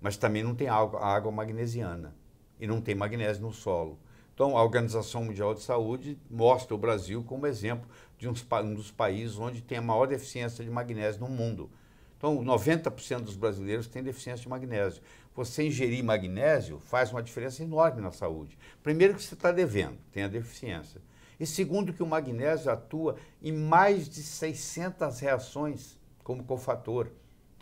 [0.00, 2.14] mas também não tem água, água magnesiana
[2.60, 3.98] e não tem magnésio no solo.
[4.34, 9.38] Então, a Organização Mundial de Saúde mostra o Brasil como exemplo de um, dos países
[9.38, 11.70] onde tem a maior deficiência de magnésio no mundo.
[12.16, 15.02] Então, 90% dos brasileiros têm deficiência de magnésio.
[15.34, 18.56] Você ingerir magnésio faz uma diferença enorme na saúde.
[18.82, 21.00] Primeiro, que você está devendo, tem a deficiência.
[21.40, 27.08] E segundo, que o magnésio atua em mais de 600 reações como cofator.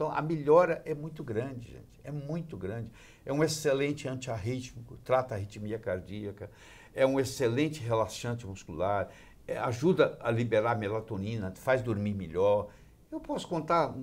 [0.01, 2.01] Então, a melhora é muito grande, gente.
[2.03, 2.91] É muito grande.
[3.23, 6.51] É um excelente antiarrítmico, trata a arritmia cardíaca,
[6.95, 9.11] é um excelente relaxante muscular,
[9.47, 12.69] é, ajuda a liberar melatonina, faz dormir melhor.
[13.13, 13.95] Eu posso contar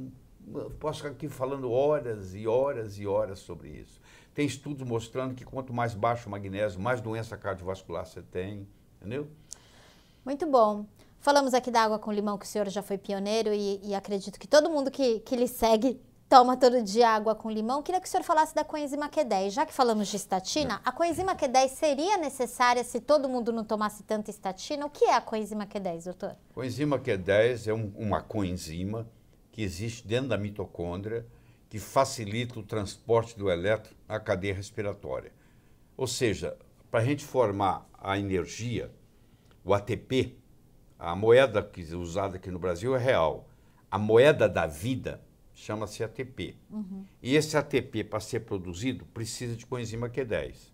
[0.79, 3.99] posso ficar aqui falando horas e horas e horas sobre isso.
[4.35, 8.67] Tem estudos mostrando que quanto mais baixo o magnésio, mais doença cardiovascular você tem,
[8.99, 9.27] entendeu?
[10.23, 10.85] Muito bom.
[11.27, 14.39] Falamos aqui da água com limão, que o senhor já foi pioneiro e, e acredito
[14.39, 17.83] que todo mundo que, que lhe segue toma todo dia água com limão.
[17.83, 19.49] Queria que o senhor falasse da coenzima Q10.
[19.49, 24.03] Já que falamos de estatina, a coenzima Q10 seria necessária se todo mundo não tomasse
[24.03, 24.85] tanta estatina?
[24.85, 26.37] O que é a coenzima Q10, doutor?
[26.53, 29.05] Coenzima Q10 é um, uma coenzima
[29.51, 31.27] que existe dentro da mitocôndria
[31.67, 35.33] que facilita o transporte do elétron à cadeia respiratória.
[35.97, 36.57] Ou seja,
[36.89, 38.89] para a gente formar a energia,
[39.65, 40.37] o ATP,
[40.99, 43.47] a moeda que é usada aqui no Brasil é real.
[43.89, 45.21] A moeda da vida
[45.53, 46.55] chama-se ATP.
[46.69, 47.05] Uhum.
[47.21, 50.71] E esse ATP, para ser produzido, precisa de coenzima Q10.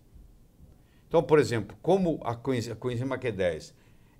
[1.08, 3.72] Então, por exemplo, como a coenzima Q10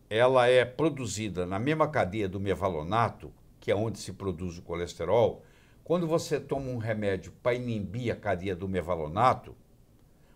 [0.09, 5.43] ela é produzida na mesma cadeia do mevalonato, que é onde se produz o colesterol,
[5.83, 9.57] quando você toma um remédio para inibir a cadeia do mevalonato,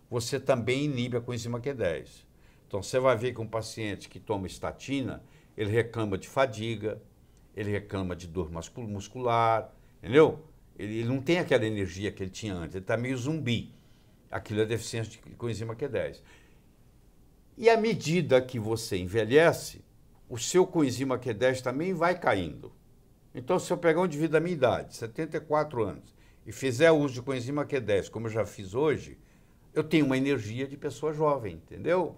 [0.09, 2.25] você também inibe a coenzima Q10.
[2.67, 5.23] Então você vai ver que um paciente que toma estatina,
[5.59, 7.01] ele reclama de fadiga,
[7.53, 10.39] ele reclama de dor muscular, entendeu?
[10.77, 13.75] Ele, ele não tem aquela energia que ele tinha antes, ele está meio zumbi.
[14.31, 16.21] Aquilo é deficiência de coenzima Q10.
[17.57, 19.83] E à medida que você envelhece,
[20.29, 22.71] o seu coenzima Q10 também vai caindo.
[23.35, 26.15] Então, se eu pegar um indivíduo da minha idade, 74 anos,
[26.47, 29.17] e fizer uso de coenzima Q10, como eu já fiz hoje,
[29.73, 32.17] eu tenho uma energia de pessoa jovem, entendeu?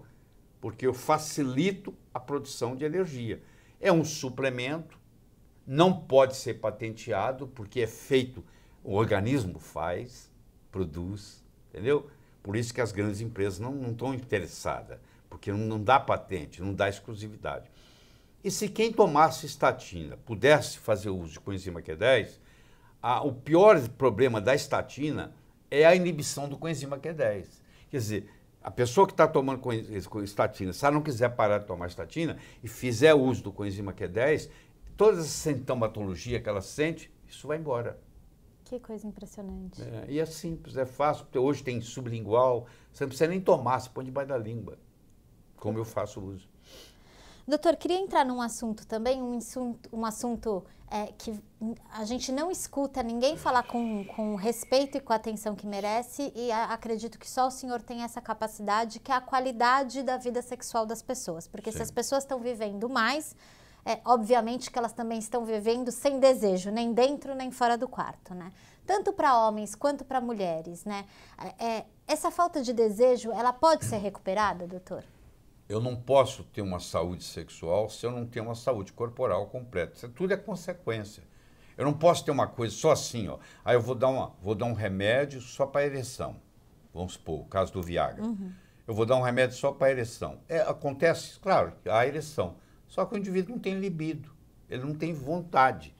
[0.62, 3.42] Porque eu facilito a produção de energia.
[3.80, 4.96] É um suplemento,
[5.66, 8.44] não pode ser patenteado, porque é feito,
[8.84, 10.30] o organismo faz,
[10.70, 12.08] produz, entendeu?
[12.44, 16.72] Por isso que as grandes empresas não estão interessadas, porque não, não dá patente, não
[16.72, 17.68] dá exclusividade.
[18.44, 22.38] E se quem tomasse estatina pudesse fazer uso de coenzima Q10,
[23.02, 25.34] a, o pior problema da estatina
[25.68, 27.46] é a inibição do coenzima Q10.
[27.90, 28.30] Quer dizer,
[28.62, 29.60] a pessoa que está tomando
[30.22, 34.48] estatina, se ela não quiser parar de tomar estatina e fizer uso do coenzima Q10,
[34.96, 37.98] toda essa sintomatologia que ela sente, isso vai embora.
[38.64, 39.82] Que coisa impressionante.
[39.82, 43.80] É, e é simples, é fácil, porque hoje tem sublingual, você não precisa nem tomar,
[43.80, 44.78] você põe debaixo da língua,
[45.56, 46.51] como eu faço uso.
[47.46, 51.34] Doutor, queria entrar num assunto também, um assunto, um assunto é, que
[51.92, 56.32] a gente não escuta ninguém falar com, com respeito e com a atenção que merece,
[56.36, 60.16] e a, acredito que só o senhor tem essa capacidade, que é a qualidade da
[60.16, 61.48] vida sexual das pessoas.
[61.48, 61.78] Porque Sim.
[61.78, 63.34] se as pessoas estão vivendo mais,
[63.84, 68.34] é, obviamente que elas também estão vivendo sem desejo, nem dentro nem fora do quarto,
[68.34, 68.52] né?
[68.86, 71.06] Tanto para homens quanto para mulheres, né?
[71.58, 75.04] É, é, essa falta de desejo, ela pode ser recuperada, doutor?
[75.68, 79.96] Eu não posso ter uma saúde sexual se eu não tenho uma saúde corporal completa.
[79.96, 81.22] Isso tudo é consequência.
[81.76, 83.38] Eu não posso ter uma coisa só assim, ó.
[83.64, 86.36] Aí eu vou dar, uma, vou dar um remédio só para ereção.
[86.92, 88.22] Vamos supor, o caso do Viagra.
[88.22, 88.52] Uhum.
[88.86, 90.40] Eu vou dar um remédio só para ereção.
[90.48, 92.56] É, acontece, claro, a ereção.
[92.86, 94.30] Só que o indivíduo não tem libido,
[94.68, 95.94] ele não tem vontade.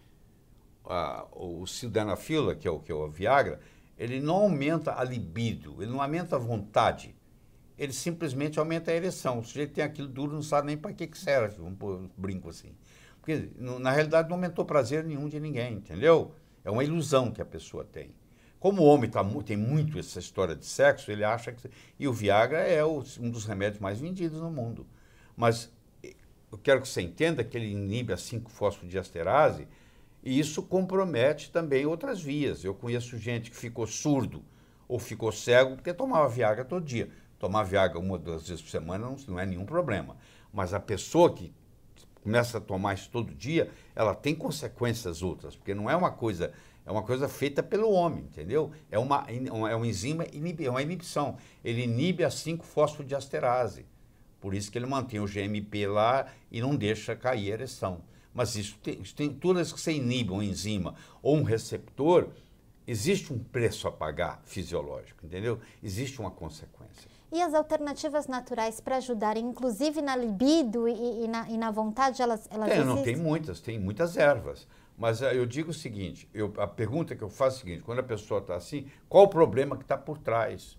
[0.85, 3.61] Ah, o sildenafila, que é o que é o Viagra,
[3.97, 7.15] ele não aumenta a libido, ele não aumenta a vontade
[7.83, 9.41] ele simplesmente aumenta a ereção.
[9.41, 12.73] O sujeito tem aquilo duro, não sabe nem para que, que serve, um brinco assim.
[13.21, 16.33] Porque, na realidade, não aumentou prazer nenhum de ninguém, entendeu?
[16.65, 18.15] É uma ilusão que a pessoa tem.
[18.61, 21.69] Como o homem tá, tem muito essa história de sexo, ele acha que.
[21.99, 24.87] E o Viagra é o, um dos remédios mais vendidos no mundo.
[25.37, 25.69] Mas
[26.53, 29.67] eu quero que você entenda que ele inibe a 5-fosfodiesterase
[30.23, 32.63] e isso compromete também outras vias.
[32.63, 34.45] Eu conheço gente que ficou surdo
[34.87, 37.11] ou ficou cego porque tomava Viagra todo dia.
[37.43, 40.17] Tomar Viagra uma ou duas vezes por semana não, não é nenhum problema.
[40.53, 41.53] Mas a pessoa que
[42.23, 46.53] começa a tomar isso todo dia, ela tem consequências outras, porque não é uma coisa,
[46.87, 48.71] é uma coisa feita pelo homem, entendeu?
[48.89, 51.37] É uma, é uma enzima, é uma inibição.
[51.65, 53.87] Ele inibe a 5-fosfodiesterase.
[54.41, 58.03] Por isso que ele mantém o GMP lá e não deixa cair a ereção.
[58.33, 62.29] Mas isso tem, isso tem todas que você inibe uma enzima ou um receptor,
[62.87, 65.59] existe um preço a pagar fisiológico, entendeu?
[65.83, 67.11] Existe uma consequência.
[67.33, 72.21] E as alternativas naturais para ajudarem, inclusive na libido e, e, na, e na, vontade,
[72.21, 72.97] elas, elas tem, existem?
[72.97, 74.69] Não, tem muitas, tem muitas ervas.
[74.99, 77.83] Mas uh, eu digo o seguinte, eu, a pergunta que eu faço é a seguinte,
[77.83, 80.79] quando a pessoa está assim, qual o problema que está por trás?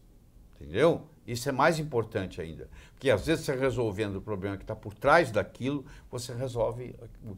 [0.55, 1.01] Entendeu?
[1.25, 2.69] Isso é mais importante ainda.
[2.93, 6.95] Porque às vezes você resolvendo o problema que está por trás daquilo, você resolve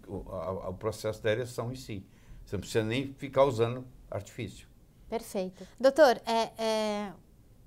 [0.07, 2.05] o, o, o, processo da ereção em si.
[2.45, 4.67] Você não precisa nem ficar usando artifício.
[5.09, 5.65] Perfeito.
[5.79, 7.13] Doutor, é, é,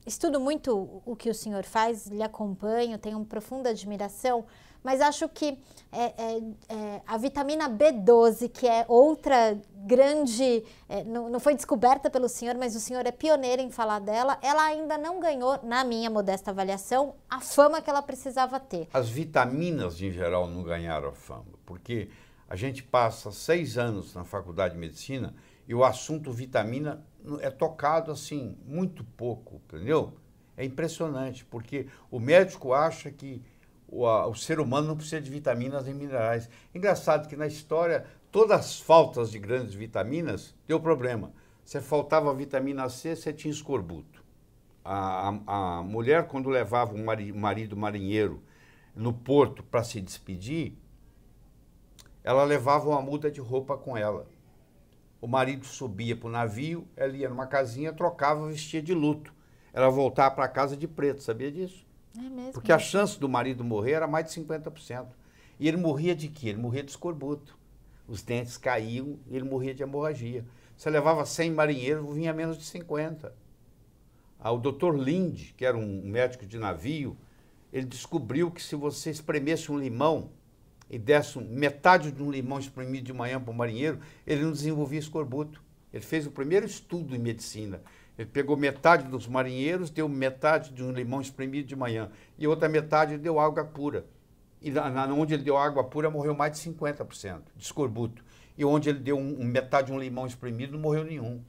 [0.08, 4.44] estudo muito o que o senhor faz, lhe acompanho, tenho uma profunda admiração,
[4.82, 5.58] mas acho que
[5.92, 12.08] é, é, é a vitamina B12, que é outra grande, é, não, não, foi descoberta
[12.08, 15.84] pelo senhor, mas o senhor é pioneiro em falar dela, ela ainda não ganhou, na
[15.84, 18.88] minha modesta avaliação, a fama que ela precisava ter.
[18.92, 22.08] As vitaminas, em geral, não ganharam a fama, porque
[22.48, 25.34] a gente passa seis anos na faculdade de medicina
[25.68, 27.04] e o assunto vitamina
[27.40, 30.14] é tocado assim, muito pouco, entendeu?
[30.56, 33.42] É impressionante, porque o médico acha que
[33.86, 36.48] o, a, o ser humano não precisa de vitaminas e minerais.
[36.74, 41.32] Engraçado que na história, todas as faltas de grandes vitaminas deu problema.
[41.66, 44.24] Se faltava vitamina C, você tinha escorbuto.
[44.82, 48.42] A, a, a mulher, quando levava o mari, marido marinheiro
[48.96, 50.72] no porto para se despedir,
[52.24, 54.26] ela levava uma muda de roupa com ela
[55.20, 59.32] o marido subia para o navio, ela ia numa casinha, trocava, vestia de luto.
[59.72, 61.86] Ela voltava para casa de preto, sabia disso?
[62.16, 62.52] É mesmo.
[62.52, 65.06] Porque a chance do marido morrer era mais de 50%.
[65.58, 66.48] E ele morria de quê?
[66.48, 67.58] Ele morria de escorbuto.
[68.06, 70.44] Os dentes caíam e ele morria de hemorragia.
[70.76, 73.34] Você levava 100 marinheiros, vinha menos de 50.
[74.38, 77.16] Ah, o doutor Linde, que era um médico de navio,
[77.72, 80.30] ele descobriu que se você espremesse um limão
[80.90, 84.98] e desse metade de um limão espremido de manhã para o marinheiro, ele não desenvolvia
[84.98, 85.62] escorbuto.
[85.92, 87.82] Ele fez o primeiro estudo em medicina.
[88.16, 92.68] Ele pegou metade dos marinheiros, deu metade de um limão espremido de manhã, e outra
[92.68, 94.06] metade deu água pura.
[94.60, 98.24] E na, onde ele deu água pura, morreu mais de 50% de escorbuto.
[98.56, 101.40] E onde ele deu um metade de um limão espremido, não morreu nenhum.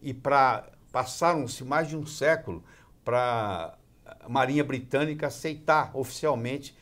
[0.00, 2.62] E para passaram-se mais de um século
[3.02, 3.76] para
[4.20, 6.76] a Marinha Britânica aceitar oficialmente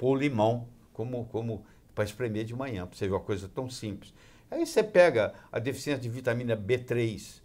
[0.00, 1.62] pôr limão como, como
[1.94, 4.14] para espremer de manhã, para você ver uma coisa tão simples.
[4.50, 7.42] Aí você pega a deficiência de vitamina B3,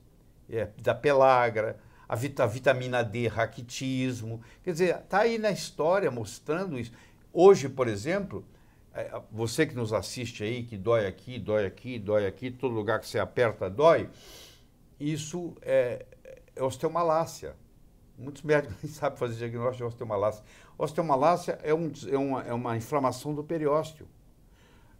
[0.50, 4.42] é, da pelagra, a, vit a vitamina D, raquitismo.
[4.64, 6.94] Quer dizer, está aí na história mostrando isso.
[7.34, 8.46] Hoje, por exemplo,
[8.94, 13.02] é, você que nos assiste aí, que dói aqui, dói aqui, dói aqui, todo lugar
[13.02, 14.10] que você aperta dói,
[14.98, 16.06] isso é,
[16.56, 17.54] é osteomalácia.
[18.18, 20.44] Muitos médicos nem sabem fazer diagnóstico de osteomalácia.
[20.78, 24.08] Osteomalácia é, um, é, uma, é uma inflamação do periósteo.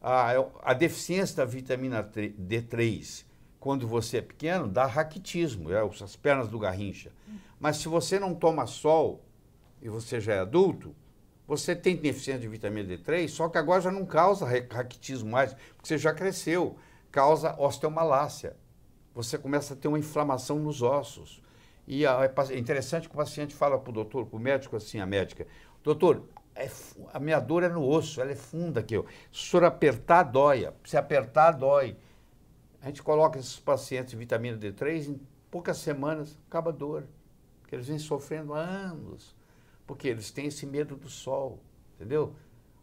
[0.02, 3.26] A, é a deficiência da vitamina D3,
[3.60, 7.12] quando você é pequeno, dá raquitismo, é, as pernas do garrincha.
[7.60, 9.24] Mas se você não toma sol
[9.82, 10.96] e você já é adulto,
[11.48, 15.88] você tem deficiência de vitamina D3, só que agora já não causa raquitismo mais, porque
[15.88, 16.78] você já cresceu.
[17.12, 18.58] Causa osteomalácia.
[19.14, 21.42] Você começa a ter uma inflamação nos ossos.
[21.88, 25.00] E a, é interessante que o paciente fala para o doutor, para o médico, assim,
[25.00, 25.46] a médica,
[25.84, 26.70] doutor, é,
[27.14, 28.98] a minha dor é no osso, ela é funda aqui.
[28.98, 29.04] Ó.
[29.32, 30.68] Se o senhor apertar, dói.
[30.84, 31.98] Se apertar, dói.
[32.82, 35.22] A gente coloca esses pacientes de vitamina D3, em
[35.52, 37.06] poucas semanas, acaba a dor.
[37.62, 39.36] Porque eles vêm sofrendo há anos.
[39.86, 41.60] Porque eles têm esse medo do sol,
[41.96, 42.34] entendeu?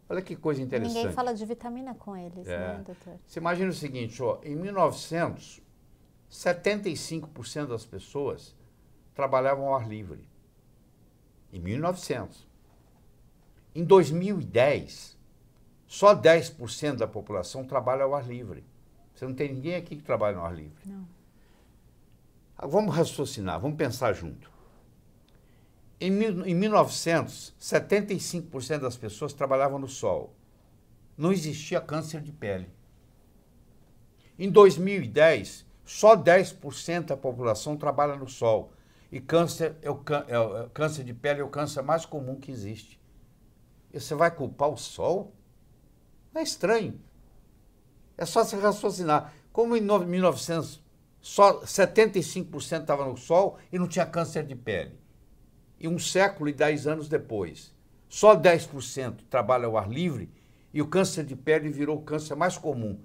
[0.09, 0.94] Olha que coisa interessante.
[0.94, 2.59] Ninguém fala de vitamina com eles, é.
[2.59, 3.18] né, doutor?
[3.26, 5.62] Você imagina o seguinte, ó, em 1900,
[6.30, 8.55] 75% das pessoas
[9.14, 10.26] trabalhavam ao ar livre.
[11.52, 12.46] Em 1900.
[13.74, 15.18] Em 2010,
[15.86, 18.64] só 10% da população trabalha ao ar livre.
[19.14, 20.72] Você não tem ninguém aqui que trabalha ao ar livre.
[20.86, 21.06] Não.
[22.56, 24.50] Ah, vamos raciocinar, vamos pensar junto.
[26.00, 30.34] Em, mil- em 1900, 75% das pessoas trabalhavam no sol.
[31.16, 32.68] Não existia câncer de pele.
[34.38, 38.72] Em 2010, só 10% da população trabalha no sol.
[39.12, 42.34] E câncer, é é o- é o câncer de pele é o câncer mais comum
[42.40, 43.00] que existe.
[43.92, 45.34] E você vai culpar o sol?
[46.32, 47.00] Não é estranho.
[48.16, 49.32] É só se raciocinar.
[49.52, 50.80] Como em no- 1900,
[51.20, 54.98] só 75% estava no sol e não tinha câncer de pele.
[55.78, 57.74] E um século e dez anos depois,
[58.08, 60.30] só 10% trabalha ao ar livre
[60.72, 63.00] e o câncer de pele virou o câncer mais comum.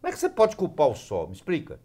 [0.00, 1.28] Como é que você pode culpar o sol?
[1.28, 1.80] Me explica.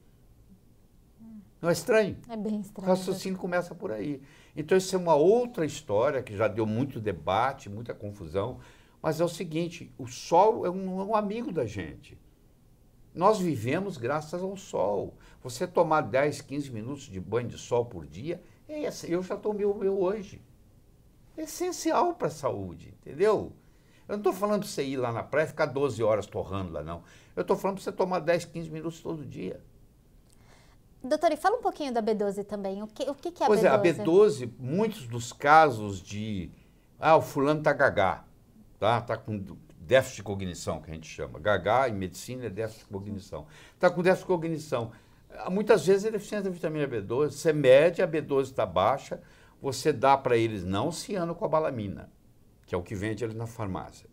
[1.62, 2.18] Não é estranho?
[2.30, 2.88] É bem O estranho.
[2.88, 4.22] raciocínio começa por aí.
[4.56, 8.60] Então, isso é uma outra história que já deu muito debate, muita confusão.
[9.02, 12.18] Mas é o seguinte: o sol é um, é um amigo da gente.
[13.14, 15.14] Nós vivemos graças ao sol.
[15.42, 19.66] Você tomar 10, 15 minutos de banho de sol por dia, é eu já tomei
[19.66, 20.42] o meu hoje.
[21.38, 23.54] É essencial para a saúde, entendeu?
[24.08, 26.72] Eu não estou falando para você ir lá na praia e ficar 12 horas torrando
[26.74, 27.04] lá, não.
[27.36, 29.62] Eu estou falando para você tomar 10, 15 minutos todo dia.
[31.06, 32.82] Doutor, e fala um pouquinho da B12 também.
[32.82, 33.64] O que, o que, que é a pois B12?
[33.64, 36.50] é, a B12, muitos dos casos de.
[37.00, 38.26] Ah, o fulano tá gagá,
[38.80, 39.02] tá?
[39.02, 39.44] Tá com
[39.80, 41.40] déficit de cognição, que a gente chama.
[41.40, 43.46] Gagá em medicina é déficit de cognição.
[43.78, 44.92] Tá com déficit de cognição.
[45.38, 47.32] Ah, Muitas vezes é deficiência da vitamina B12.
[47.32, 49.22] Você mede, a B12 está baixa,
[49.62, 52.10] você dá para eles não cianocobalamina,
[52.66, 54.10] que é o que vende ali na farmácia.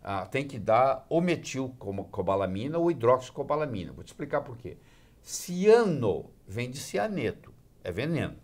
[0.00, 3.92] Ah, tem que dar ou metilcobalamina ou hidroxicobalamina.
[3.92, 4.76] Vou te explicar por quê.
[5.22, 7.54] Ciano vem de cianeto,
[7.84, 8.36] é veneno.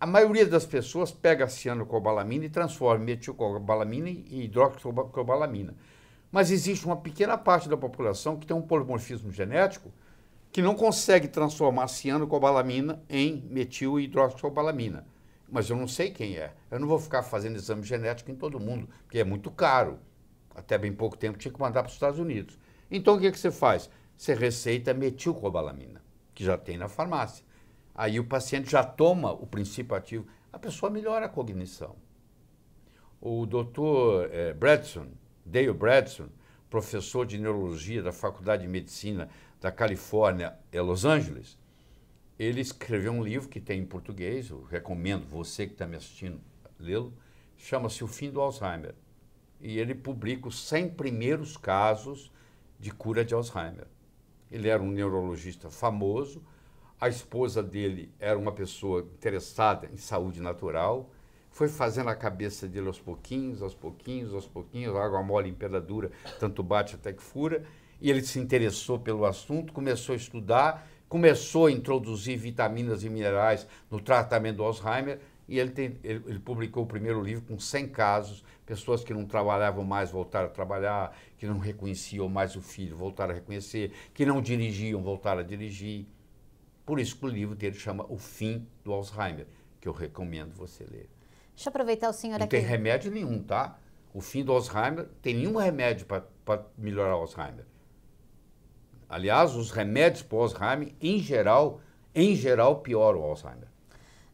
[0.00, 5.74] A maioria das pessoas pega cianocobalamina e transforma em metilcobalamina e hidroxicobalamina.
[6.32, 9.92] Mas existe uma pequena parte da população que tem um polimorfismo genético
[10.50, 15.06] que não consegue transformar cianocobalamina em metil e hidroxicobalamina.
[15.50, 16.54] Mas eu não sei quem é.
[16.70, 19.98] Eu não vou ficar fazendo exame genético em todo mundo, porque é muito caro.
[20.54, 22.58] Até bem pouco tempo tinha que mandar para os Estados Unidos.
[22.90, 23.90] Então o que, que você faz?
[24.18, 26.02] Você receita metilcobalamina,
[26.34, 27.46] que já tem na farmácia.
[27.94, 31.94] Aí o paciente já toma o princípio ativo, a pessoa melhora a cognição.
[33.20, 35.06] O doutor eh, Bradson,
[35.46, 36.28] Dale Bradson,
[36.68, 39.28] professor de neurologia da Faculdade de Medicina
[39.60, 41.56] da Califórnia, em Los Angeles,
[42.36, 46.40] ele escreveu um livro que tem em português, eu recomendo você que está me assistindo
[46.76, 47.12] lê-lo,
[47.56, 48.96] chama-se O Fim do Alzheimer.
[49.60, 52.32] E ele publica os 100 primeiros casos
[52.80, 53.86] de cura de Alzheimer.
[54.50, 56.42] Ele era um neurologista famoso,
[57.00, 61.10] a esposa dele era uma pessoa interessada em saúde natural,
[61.50, 65.80] foi fazendo a cabeça dele aos pouquinhos, aos pouquinhos, aos pouquinhos, água mole em pedra
[65.80, 67.64] dura, tanto bate até que fura,
[68.00, 73.66] e ele se interessou pelo assunto, começou a estudar, começou a introduzir vitaminas e minerais
[73.90, 77.88] no tratamento do Alzheimer, e ele, tem- ele- ele publicou o primeiro livro com 100
[77.88, 82.96] casos, pessoas que não trabalhavam mais voltaram a trabalhar, que não reconheciam mais o filho
[82.96, 86.06] voltaram a reconhecer, que não dirigiam voltaram a dirigir.
[86.84, 89.46] Por isso que o livro dele chama O Fim do Alzheimer,
[89.80, 91.08] que eu recomendo você ler.
[91.54, 92.56] Deixa eu aproveitar o senhor Não aqui.
[92.56, 93.78] tem remédio nenhum, tá?
[94.14, 97.64] O fim do Alzheimer, tem nenhum remédio para melhorar o Alzheimer.
[99.08, 101.80] Aliás, os remédios para o Alzheimer, em geral,
[102.14, 103.68] em geral, pioram o Alzheimer.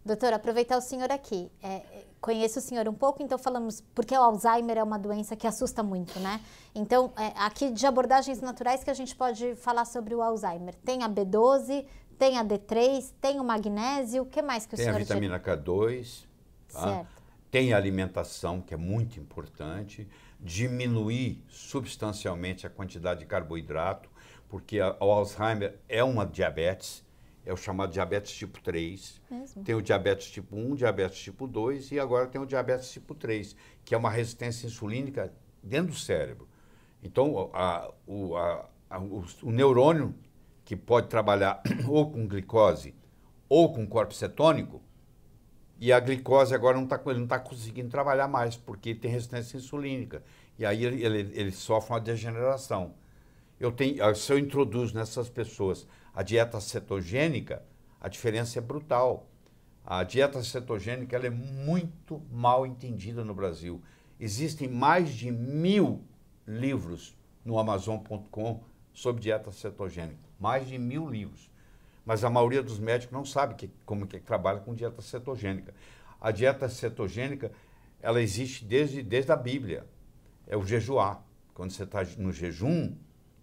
[0.05, 1.51] Doutor, aproveitar o senhor aqui.
[1.63, 5.35] É, é, conheço o senhor um pouco, então falamos, porque o Alzheimer é uma doença
[5.35, 6.41] que assusta muito, né?
[6.75, 10.75] Então, é, aqui de abordagens naturais que a gente pode falar sobre o Alzheimer.
[10.85, 11.87] Tem a B12,
[12.19, 15.41] tem a D3, tem o magnésio, o que mais que o Tem a senhor vitamina
[15.41, 16.27] K2,
[16.73, 16.81] tá?
[16.81, 17.25] Certo.
[17.51, 20.09] tem a alimentação, que é muito importante,
[20.41, 24.11] diminuir substancialmente a quantidade de carboidrato,
[24.49, 27.04] porque a- o Alzheimer é uma diabetes,
[27.47, 29.21] é o chamado diabetes tipo 3.
[29.31, 29.65] Mesmo?
[29.65, 33.55] Tem o diabetes tipo 1, diabetes tipo 2 e agora tem o diabetes tipo 3,
[33.85, 35.33] que é uma resistência insulínica
[35.63, 36.49] dentro do cérebro.
[37.03, 40.15] Então, a- o, a- a- o- o neurônio
[40.65, 42.95] que pode trabalhar ou com glicose
[43.49, 44.83] ou com corpo cetônico,
[45.79, 50.23] e a glicose agora não está tá conseguindo trabalhar mais, porque tem resistência insulínica.
[50.59, 52.95] E aí ele, ele, ele sofre uma degeneração.
[53.61, 57.63] Eu tenho, se eu introduzo nessas pessoas a dieta cetogênica,
[58.01, 59.29] a diferença é brutal.
[59.85, 63.83] A dieta cetogênica ela é muito mal entendida no Brasil.
[64.21, 66.05] Existem mais de mil
[66.47, 68.63] livros no Amazon.com
[68.93, 70.23] sobre dieta cetogênica.
[70.39, 71.51] Mais de mil livros.
[72.07, 75.75] Mas a maioria dos médicos não sabe que, como que trabalha com dieta cetogênica.
[76.21, 77.51] A dieta cetogênica,
[78.01, 79.87] ela existe desde, desde a Bíblia.
[80.47, 81.25] É o jejuar.
[81.53, 82.95] Quando você está no jejum,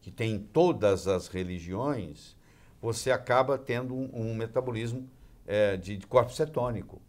[0.01, 2.35] que tem em todas as religiões,
[2.81, 5.07] você acaba tendo um, um metabolismo
[5.45, 7.01] eh, de, de corpo cetônico.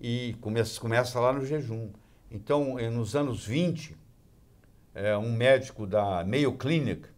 [0.00, 1.90] e começa, começa lá no jejum.
[2.30, 3.96] Então, eh, nos anos 20,
[4.94, 7.08] é, um médico da Mayo Clinic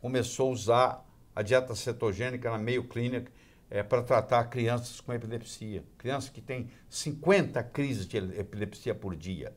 [0.00, 3.30] começou a usar a dieta cetogênica na Mayo Clinic
[3.70, 5.84] é, para tratar crianças com epilepsia.
[5.96, 9.54] Crianças que têm 50 crises de epilepsia por dia.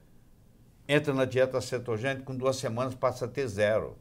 [0.88, 3.98] Entra na dieta cetogênica, com duas semanas passa a ter zero.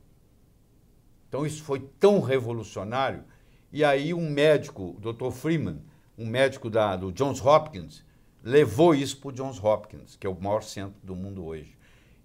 [1.28, 3.24] Então isso foi tão revolucionário.
[3.72, 5.30] E aí um médico, o Dr.
[5.30, 5.82] Freeman,
[6.18, 8.04] um médico da, do Johns Hopkins,
[8.42, 11.76] levou isso para o Johns Hopkins, que é o maior centro do mundo hoje.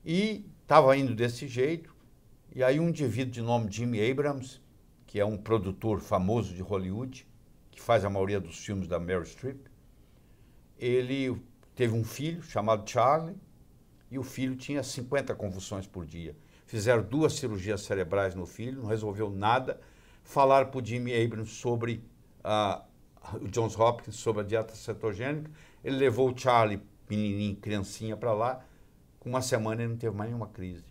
[0.04, 1.96] E estava indo desse jeito,
[2.54, 4.60] e aí um indivíduo de nome Jimmy Abrams,
[5.06, 7.28] que é um produtor famoso de Hollywood,
[7.70, 9.68] que faz a maioria dos filmes da Meryl Streep,
[10.78, 11.42] ele
[11.76, 13.36] teve um filho chamado Charlie,
[14.10, 16.36] e o filho tinha 50 convulsões por dia.
[16.66, 19.80] Fizeram duas cirurgias cerebrais no filho, não resolveu nada.
[20.26, 22.04] Falaram para o Jimmy Abrams sobre
[22.44, 22.84] uh,
[23.42, 25.50] o Johns Hopkins, sobre a dieta cetogênica.
[25.82, 28.66] Ele levou o Charlie, menininho, criancinha, para lá.
[29.20, 30.84] Com uma semana ele não teve mais nenhuma crise.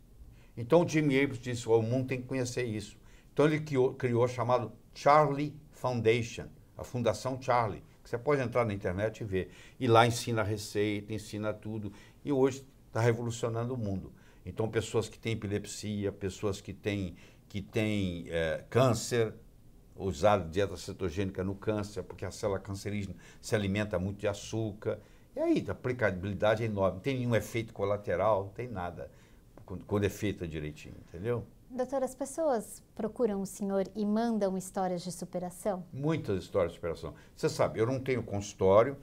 [0.56, 2.96] Então o Jimmy Abrams disse: oh, o mundo tem que conhecer isso.
[3.32, 8.74] Então ele criou, criou chamado Charlie Foundation a Fundação Charlie, que você pode entrar na
[8.74, 9.50] internet e ver.
[9.78, 11.92] E lá ensina a receita, ensina tudo.
[12.24, 14.12] E hoje está revolucionando o mundo.
[14.46, 17.16] Então, pessoas que têm epilepsia, pessoas que têm,
[17.54, 19.32] que têm é, câncer,
[19.94, 24.98] usar dieta cetogênica no câncer, porque a célula cancerígena se alimenta muito de açúcar.
[25.36, 26.96] E aí, a aplicabilidade é enorme.
[26.96, 29.08] Não tem nenhum efeito colateral, não tem nada
[29.64, 31.46] quando, quando é feita direitinho, entendeu?
[31.70, 35.84] Doutor, as pessoas procuram o senhor e mandam histórias de superação?
[35.92, 37.14] Muitas histórias de superação.
[37.36, 38.96] Você sabe, eu não tenho consultório,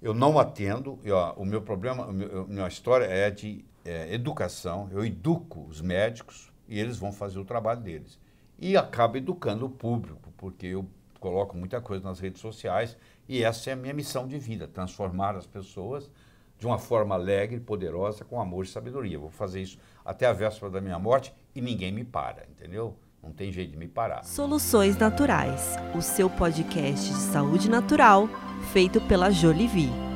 [0.00, 5.04] eu não atendo, eu, o meu problema, a minha história é de é, educação, eu
[5.04, 8.18] educo os médicos e eles vão fazer o trabalho deles.
[8.58, 10.86] E acabo educando o público, porque eu
[11.20, 12.96] coloco muita coisa nas redes sociais
[13.28, 16.10] e essa é a minha missão de vida, transformar as pessoas
[16.58, 19.18] de uma forma alegre, poderosa, com amor e sabedoria.
[19.18, 22.96] Vou fazer isso até a véspera da minha morte e ninguém me para, entendeu?
[23.22, 24.22] Não tem jeito de me parar.
[24.22, 28.28] Soluções Naturais, o seu podcast de saúde natural
[28.72, 30.13] feito pela Jolivie.